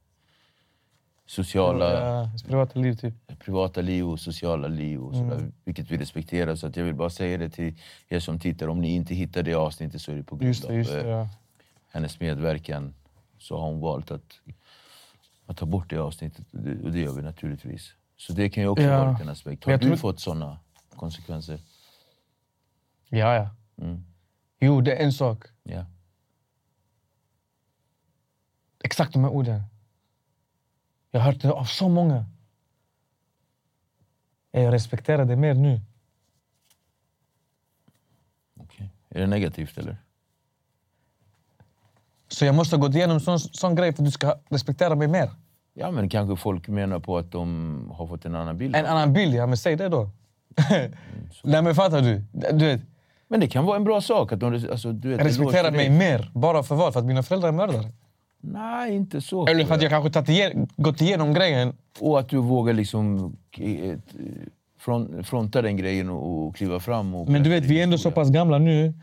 [1.34, 3.14] sociala, Ja, privata liv typ.
[3.40, 5.02] privata liv och sociala liv.
[5.04, 5.54] Och sådär, Mm.
[5.66, 6.56] Vilket vi respekterar.
[6.56, 7.80] Så att jag vill bara säga det till
[8.10, 8.68] er som tittar.
[8.68, 10.96] Om ni inte hittar det avsnittet så är det på grund Just det, just av
[10.98, 11.02] det.
[11.04, 11.30] eh, Ja.
[11.90, 12.94] hennes medverkan.
[13.40, 14.40] Så har hon valt att,
[15.46, 16.46] att ta bort det avsnittet.
[16.54, 17.94] Och det, och det gör vi naturligtvis.
[18.18, 19.06] Så det kan ju också Ja.
[19.06, 19.64] vara en aspekt.
[19.66, 20.60] Har du tror- fått såna
[20.96, 21.60] konsekvenser?
[23.10, 23.50] ja, ja.
[23.86, 24.04] Mm.
[24.60, 25.44] Jo, det är en sak.
[25.64, 25.86] Ja.
[28.84, 29.62] Exakt de här orden.
[31.14, 32.26] Jag har hört det av så många.
[34.52, 35.82] Jag respekterar det mer nu.
[38.60, 38.90] Okej.
[39.10, 39.98] Är det negativt eller?
[42.28, 45.32] Så jag måste gått igenom sån, sån grej för att du ska respektera mig mer.
[45.74, 48.76] Ja, men kanske folk menar på att de har fått en annan bild.
[48.76, 50.10] En annan bild, ja men säg det då.
[51.44, 52.24] Nej men fattar du?
[52.32, 52.82] Du vet,
[53.28, 54.32] Men det kan vara en bra sak.
[54.32, 56.32] Att de, alltså, du vet, respektera mig mer.
[56.34, 56.94] Bara för vad?
[56.94, 57.92] För att mina föräldrar är mördare?
[58.46, 59.48] Nej, inte så.
[59.48, 61.76] Eller för att jag kanske tagit igen, gått igenom grejen.
[62.00, 63.98] Och att du vågar liksom eh,
[64.80, 67.16] front, fronta den grejen och, och kliva fram.
[67.16, 68.94] Och Men du vet, vi är ändå så pass gamla nu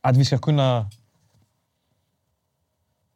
[0.00, 0.90] att vi ska kunna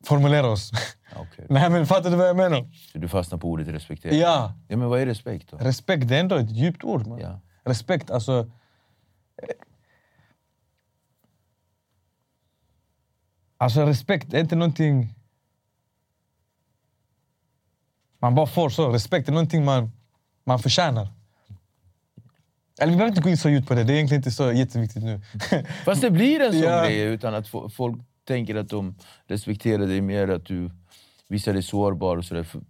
[0.04, 0.70] formulera oss.
[1.16, 1.46] Okej.
[1.50, 2.70] Nej men fattar du vad jag menar?
[2.94, 4.14] Du fastnar på ordet respektera?
[4.14, 4.52] Ja.
[4.68, 5.56] ja men vad är respekt då?
[5.56, 7.06] Respekt, det är ändå ett djupt ord.
[7.06, 7.20] Man.
[7.20, 7.40] Ja.
[7.64, 8.38] Respekt, alltså...
[9.42, 9.48] eh,
[13.56, 15.14] Alltså respekt är inte någonting
[18.22, 18.88] man bara får så.
[18.88, 19.90] Respekt är någonting man,
[20.46, 21.08] man förtjänar.
[22.80, 24.52] Eller vi behöver inte gå in så djupt på det, det är egentligen inte så
[24.52, 25.20] jätteviktigt nu.
[25.84, 26.84] Fast det blir en sån Ja.
[26.84, 27.96] grej utan att fo- folk
[28.28, 28.94] tänker att de
[29.26, 30.70] respekterar dig mer, att du
[31.28, 32.42] visar dig sårbar och sådär.
[32.42, 32.60] För,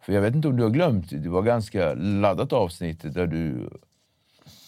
[0.00, 3.70] för jag vet inte om du har glömt, det var ganska laddat avsnitt där du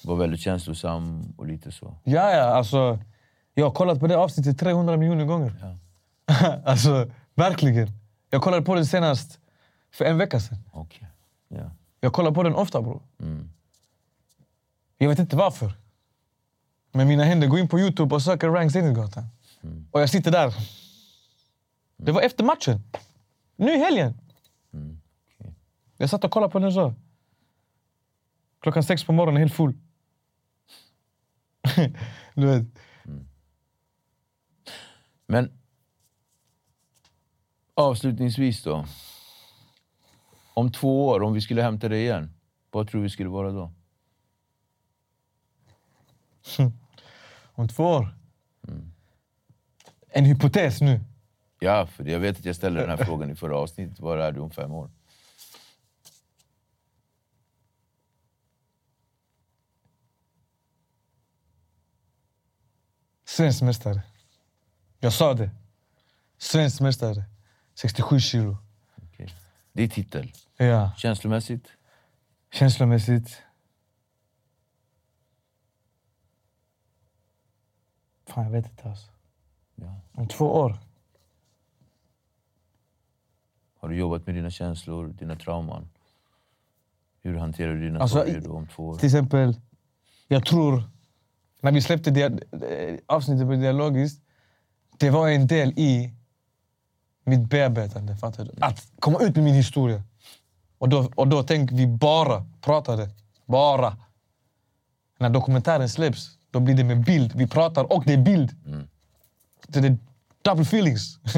[0.04, 1.94] var väldigt känslosam och lite så.
[2.04, 2.98] ja, ja, alltså...
[3.56, 5.52] Jag har kollat på det avsnittet 300 miljoner gånger.
[6.64, 7.88] alltså, verkligen.
[8.30, 9.38] Jag kollade på det senast
[9.94, 10.58] för en vecka sedan.
[10.72, 11.08] Okej.
[11.48, 11.70] Ja.
[12.00, 13.02] Jag kollar på den ofta bror.
[13.18, 13.50] Mm.
[14.98, 15.72] Jag vet inte varför.
[16.92, 19.24] Men mina händer går in på Youtube och söker Rank Zenitgatan.
[19.62, 19.88] Mm.
[19.90, 20.54] Och jag sitter där.
[21.96, 22.82] Det var efter matchen.
[23.56, 24.14] Nu i helgen.
[24.72, 25.00] Mm.
[25.34, 25.54] Okej.
[25.96, 26.94] Jag satt och kollade på den så.
[28.60, 29.74] Klockan sex på morgonen, helt full.
[32.34, 32.66] du vet.
[35.26, 35.58] Men
[37.74, 38.86] avslutningsvis då.
[40.54, 42.34] Om två år, om vi skulle hämta dig igen,
[42.70, 43.72] vad tror du vi skulle vara då?
[47.56, 48.14] Om två år.
[50.08, 51.00] En hypotes nu.
[51.58, 54.00] Ja, för jag vet att jag ställde den här frågan i förra avsnittet.
[54.00, 54.90] Var är du om fem år?
[63.24, 64.02] Svensk mästare.
[64.98, 65.50] Jag sa det.
[66.38, 67.24] Svensk mästare.
[67.74, 68.63] 67 kilo.
[69.76, 70.32] Det är titel.
[70.56, 70.92] Ja.
[70.96, 71.68] Känslomässigt?
[72.52, 73.42] Känslomässigt.
[78.26, 79.10] Fan, jag vet inte alltså.
[79.74, 80.00] Ja.
[80.12, 80.78] Om två år.
[83.80, 85.88] Har du jobbat med dina känslor, dina trauman?
[87.22, 88.96] Hur hanterar du dina Alltså, sorger om två år?
[88.96, 89.60] Till exempel,
[90.28, 90.82] jag tror...
[91.60, 94.22] När vi släppte dia- eh, avsnittet på Dialogiskt,
[94.98, 96.14] det var en del i
[97.24, 98.16] mitt bearbetande.
[98.16, 98.50] Fattar du?
[98.60, 100.02] Att komma ut med min historia.
[100.78, 103.10] Och då, och då tänkte vi bara pratade.
[103.46, 103.96] Bara.
[105.18, 107.32] När dokumentären släpps, då blir det med bild.
[107.34, 108.56] Vi pratar och det är bild.
[109.66, 109.98] Det är
[110.42, 111.18] double feelings.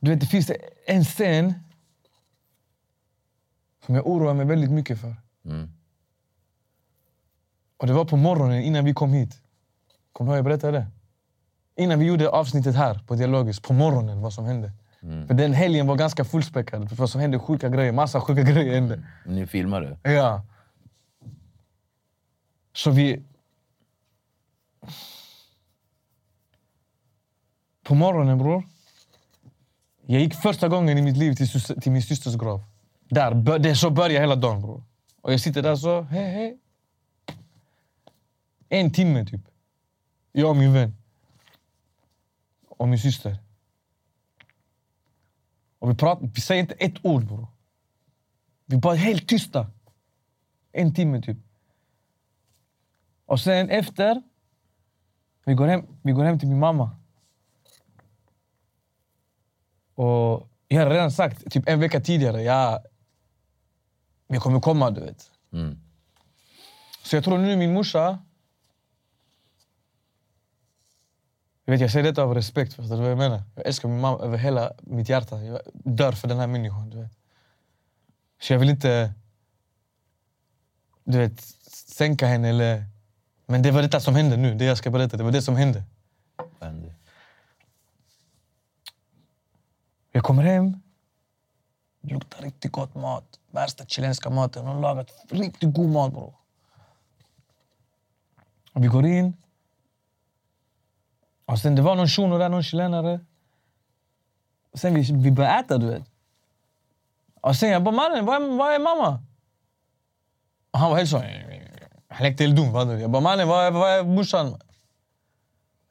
[0.00, 0.50] Du vet, det finns
[0.86, 1.54] en scen
[3.86, 5.16] som jag oroar mig väldigt mycket för.
[5.44, 5.70] Mm.
[7.76, 9.43] Och det var på morgonen innan vi kom hit.
[10.14, 10.86] Kommer du ihåg jag berättade det?
[11.82, 14.72] Innan vi gjorde avsnittet här på Dialogiskt, på morgonen, vad som hände.
[15.26, 16.88] För den helgen var ganska fullspäckad.
[16.88, 17.92] För vad som hände, sjuka grejer.
[17.92, 19.02] Massa sjuka grejer hände.
[19.26, 19.98] Ni filmade?
[20.02, 20.42] Ja.
[22.72, 23.22] Så vi...
[27.84, 28.62] På morgonen, bror.
[30.06, 32.64] Jag gick första gången i mitt liv till, till min systers grav.
[33.08, 34.84] Där, det så börjar hela dagen, bror.
[35.20, 36.58] Och jag sitter där så, hej, hej.
[38.68, 39.40] En timme, typ.
[40.36, 40.96] Jag och min vän.
[42.68, 43.38] Och min syster.
[45.78, 47.46] Och vi, pratar, vi säger inte ett ord, bror.
[48.64, 49.70] Vi bara helt tysta.
[50.72, 51.36] En timme typ.
[53.26, 54.22] Och sen efter,
[55.44, 56.96] vi går hem, vi går hem till min mamma.
[59.94, 62.84] Och jag hade redan sagt, typ en vecka tidigare, ja,
[64.26, 65.30] jag kommer komma, du vet.
[65.52, 65.78] Mm.
[67.02, 68.00] Så jag tror nu min morsa...
[68.00, 68.18] Jag,
[71.72, 73.42] vet, jag säger detta av respekt, förstår du vad jag menar?
[73.54, 75.42] Jag älskar min mamma över hela mitt hjärta.
[75.42, 77.12] Jag dör för den här människan, du vet.
[78.40, 79.14] Så jag vill inte
[81.04, 81.40] du vet,
[81.70, 82.84] sänka henne eller...
[83.46, 85.16] Men det var detta som hände nu, det jag ska berätta.
[85.16, 85.82] Det var det som hände.
[86.36, 86.94] Vad hände?
[90.12, 90.80] Jag kommer hem.
[92.00, 93.40] Det luktar riktigt gott mat.
[93.50, 94.66] Värsta chilenska maten.
[94.66, 96.34] Hon har lagat riktigt god mat bro.
[98.72, 99.36] Och vi går in.
[101.46, 103.20] Och sen det var någon shuno där, någon chilenare.
[104.72, 106.02] Och sen vi, vi började äta, du vet.
[107.40, 109.22] Och sen jag bara, mannen, vad är, vad är mamma?
[110.70, 111.18] Och han var helt så...
[112.08, 112.72] Han lekte helt dum.
[112.72, 113.00] vad?
[113.00, 114.60] Jag bara, mannen, vad är, vad är morsan?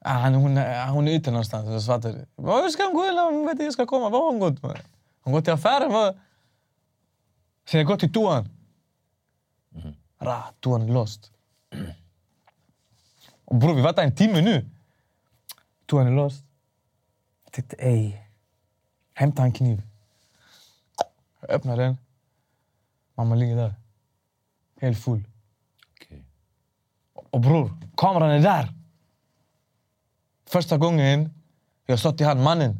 [0.05, 1.69] Ah, hon, är- hon är ute någonstans.
[1.69, 2.25] Jag svarade.
[2.37, 3.01] Hur ska hon gå?
[3.21, 4.09] Hon vet inte, jag ska komma.
[4.09, 4.61] Var har hon gått?
[4.63, 4.75] man?
[5.21, 5.91] Hon gått till affären.
[5.91, 6.19] Vad?
[7.69, 8.49] Sen jag gått till toan.
[10.19, 11.31] Ra, toan är låst.
[13.45, 14.69] Och bror, vi var där en timme nu.
[15.93, 16.45] Toan är låst.
[17.43, 18.29] Jag tänkte, ej.
[19.13, 19.81] Hämta en kniv.
[21.41, 21.97] Jag öppnar den.
[23.15, 23.73] Mamma ligger där.
[24.81, 25.23] Helt full.
[25.91, 26.25] Okej.
[27.13, 28.73] Och bror, kameran är där.
[30.45, 31.29] Första gången
[31.85, 32.79] jag sa till han, mannen,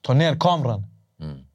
[0.00, 0.84] ta ner kameran.
[1.18, 1.46] Mm.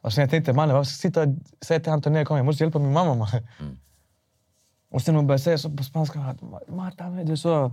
[0.00, 2.24] Och sen jag tänkte, mannen, varför ska jag sitta och säga till han ta ner
[2.24, 2.38] kameran?
[2.38, 3.14] Jag måste hjälpa min mamma.
[3.14, 3.28] Man.
[4.88, 6.36] Och sen hon började säga så på spanska,
[6.68, 7.72] mata mig, du så,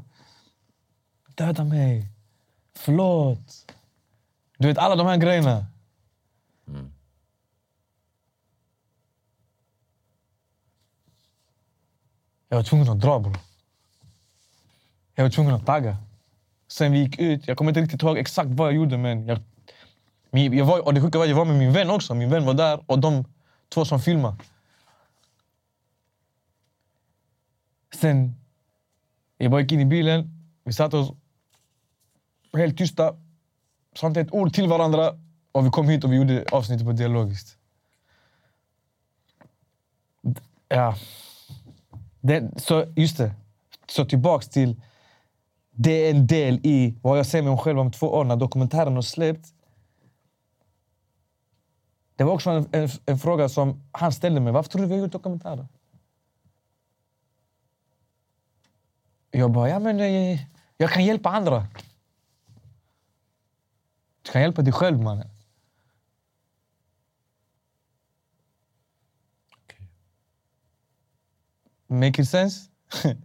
[1.36, 2.10] döda mig,
[2.74, 3.74] förlåt.
[4.58, 5.66] Du vet, alla de här grejerna.
[12.50, 13.38] Jag var tvungen att dra, bror.
[15.16, 15.98] Jag var tvungen att tagga.
[16.68, 19.40] Sen vi gick ut, jag kommer inte riktigt ihåg exakt vad jag gjorde, men jag,
[20.32, 22.16] jag var, och det sjuka var jag var med min vän också.
[22.16, 23.26] Min vän var där och de
[23.70, 24.38] två som filmade.
[27.96, 28.36] Sen,
[29.38, 30.30] jag bara gick in i bilen,
[30.64, 31.12] vi satte oss
[32.54, 33.16] helt tysta,
[33.96, 35.20] sa inte ett ord till varandra
[35.52, 37.58] och vi kom hit och vi gjorde avsnittet på dialogiskt.
[40.68, 40.96] Ja.
[42.22, 43.34] Det, så just det.
[43.88, 44.82] Så tillbaks till...
[45.78, 48.96] Det är en del i vad jag ser mig själv om två år när dokumentären
[48.96, 49.54] har släppt.
[52.16, 54.54] Det var också en, en, en fråga som han ställde mig.
[54.54, 55.68] Varför tror du vi har gjort dokumentären?
[59.38, 60.40] Jag bara, ja men jag,
[60.78, 61.68] jag kan hjälpa andra.
[64.22, 65.30] Du kan hjälpa dig själv mannen.
[71.88, 72.70] Make it sense?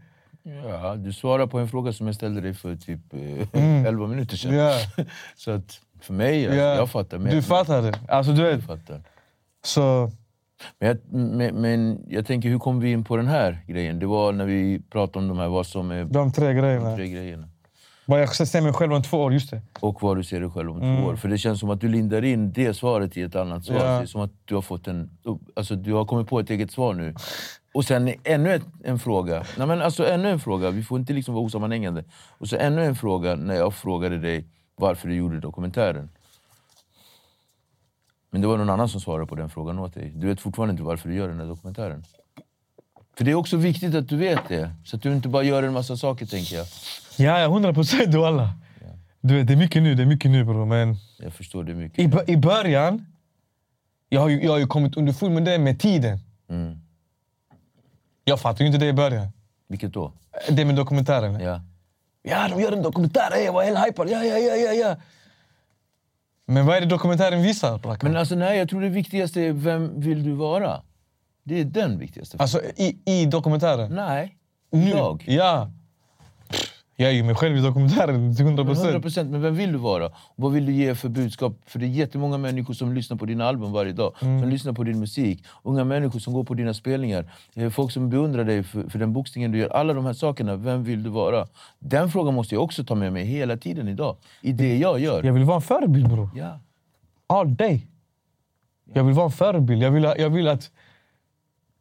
[0.43, 3.01] Ja, du svarar på en fråga som jag ställde dig för typ
[3.53, 4.55] eh, 11 minuter sedan.
[4.55, 4.79] Ja.
[5.37, 6.75] Så att för mig, alltså, Ja.
[6.75, 7.19] jag fattar.
[7.19, 8.01] Men Du fattar det.
[8.09, 8.67] Alltså du Jag vet.
[8.67, 9.03] fattar.
[9.65, 10.13] Så...
[10.79, 13.99] Men jag, men, men jag tänker, hur kom vi in på den här grejen?
[13.99, 16.97] Det var när vi pratade om de här, vad som är De tre de grejerna.
[16.97, 17.49] tre grejerna.
[18.07, 19.63] Vad jag ser mig själv om två år, just det.
[19.81, 21.03] Och vad du ser dig själv om Mm.
[21.03, 21.17] två år.
[21.17, 23.77] För det känns som att du lindar in det svaret i ett annat svar.
[23.77, 23.83] Ja.
[23.85, 25.11] Det är som att du har fått en...
[25.57, 27.15] Alltså du har kommit på ett eget svar nu.
[27.75, 29.45] Och sen ännu ett, en fråga.
[29.59, 30.71] Nej, men alltså ännu en fråga.
[30.71, 32.05] Vi får inte liksom vara osammanhängande.
[32.39, 34.45] Och så ännu en fråga när jag frågade dig
[34.77, 36.09] varför du gjorde dokumentären.
[38.31, 40.13] Men det var någon annan som svarade på den frågan åt dig.
[40.15, 42.05] Du vet fortfarande inte varför du gör den här dokumentären.
[43.17, 44.71] För det är också viktigt att du vet det.
[44.85, 46.67] Så att du inte bara gör en massa saker, tänker jag.
[47.17, 48.51] Ja, ja, hundra procent du alla.
[49.21, 50.67] Du vet, det är mycket nu, det är mycket nu bror.
[50.67, 51.99] Men Jag förstår det mycket.
[52.29, 53.07] i, i början,
[54.09, 56.19] jag har, ju, jag har ju kommit underfund med det med tiden.
[56.49, 56.79] Mm.
[58.25, 59.29] Jag fattade ju inte det i början.
[59.69, 60.13] Vilket då?
[60.51, 61.41] Det med dokumentären.
[61.41, 61.61] Ja.
[62.23, 64.11] Ja, de gör en dokumentär, hey, jag var helt hypad.
[64.11, 64.97] Ja, ja, ja, ja, ja.
[66.51, 67.79] Men vad är det dokumentären visar?
[67.79, 68.07] Raka?
[68.07, 70.83] Men alltså nej, jag tror det viktigaste är vem vill du vara?
[71.43, 72.37] Det är den viktigaste.
[72.41, 73.95] Alltså i, i dokumentären?
[73.95, 74.37] nej,
[74.71, 74.91] Nu?
[74.91, 75.25] jag.
[75.29, 75.71] Ja.
[77.01, 79.31] Jag är ju mig själv i dokumentären till hundra Men 100 procent.
[79.31, 80.07] men vem vill du vara?
[80.07, 81.53] Och vad vill du ge för budskap?
[81.67, 84.15] För det är jättemånga människor som lyssnar på dina album varje dag.
[84.23, 84.41] Mm.
[84.41, 85.45] Som lyssnar på din musik.
[85.63, 87.33] Unga människor som går på dina spelningar.
[87.55, 89.69] Eh, Folk som beundrar dig för, för den boxningen du gör.
[89.69, 91.47] Alla de här sakerna, vem vill du vara?
[91.79, 94.17] Den frågan måste jag också ta med mig hela tiden idag.
[94.43, 95.25] I det jag gör.
[95.25, 96.31] Jag vill vara en förebild bror.
[96.35, 96.61] Ja.
[97.27, 97.87] All day.
[98.93, 99.83] Jag vill vara en förebild.
[99.83, 100.71] Jag vill, jag vill att...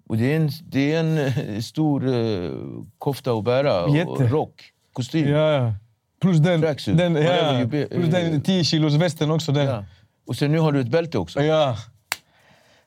[0.07, 2.51] Och det är en, det är en eh, stor eh,
[2.97, 3.89] kofta att bära.
[3.89, 4.09] Jätte.
[4.09, 5.27] Och rock, kostym.
[5.27, 5.73] Ja, ja.
[6.21, 6.97] Plus den, Tracksuit.
[6.97, 9.51] den, ja, be- plus den 10 kilos västen också.
[9.51, 9.65] Den.
[9.67, 9.85] Ja.
[10.27, 11.41] Och sen nu har du ett bälte också.
[11.41, 11.77] Ja.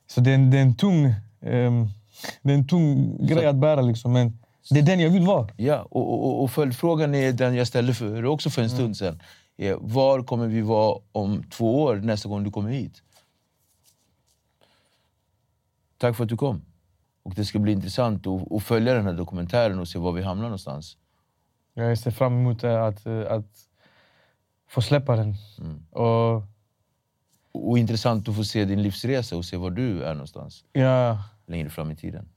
[0.07, 1.05] Så det är en, det är en tung,
[1.43, 1.89] ehm,
[2.43, 3.81] det är en tung grej att bära.
[3.81, 4.13] Liksom.
[4.13, 4.39] Men
[4.71, 5.49] det är den jag vill vara.
[5.57, 8.95] Ja, och, och, och följdfrågan är den jag ställde för, också för en Mm.
[8.95, 9.17] stund
[9.57, 13.03] är var kommer vi vara om två år nästa gång du kommer hit?
[15.99, 16.63] Tack för att du kom.
[17.23, 20.23] Och det ska bli intressant att, att följa den här dokumentären och se var vi
[20.23, 20.97] hamnar någonstans.
[21.75, 23.47] Jag ser fram emot att, att
[24.69, 25.35] få släppa den.
[25.61, 25.87] Mm.
[25.91, 26.43] Och,
[27.53, 31.71] Och intressant att få se din livsresa och se var du är någonstans ja, längre
[31.71, 32.29] fram i tiden.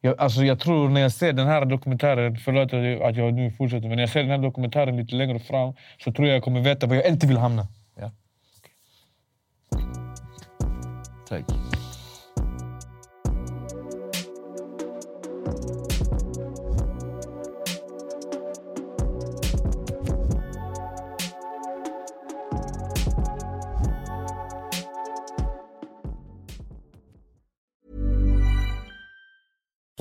[0.00, 2.72] jag, alltså jag tror när jag ser den här dokumentären, förlåt
[3.08, 5.74] att jag- nu fortsätter, men när jag ser den här dokumentären lite längre fram
[6.04, 7.66] så tror jag jag kommer veta var jag inte vill hamna.
[7.96, 8.10] Ja.
[11.28, 11.44] Tack.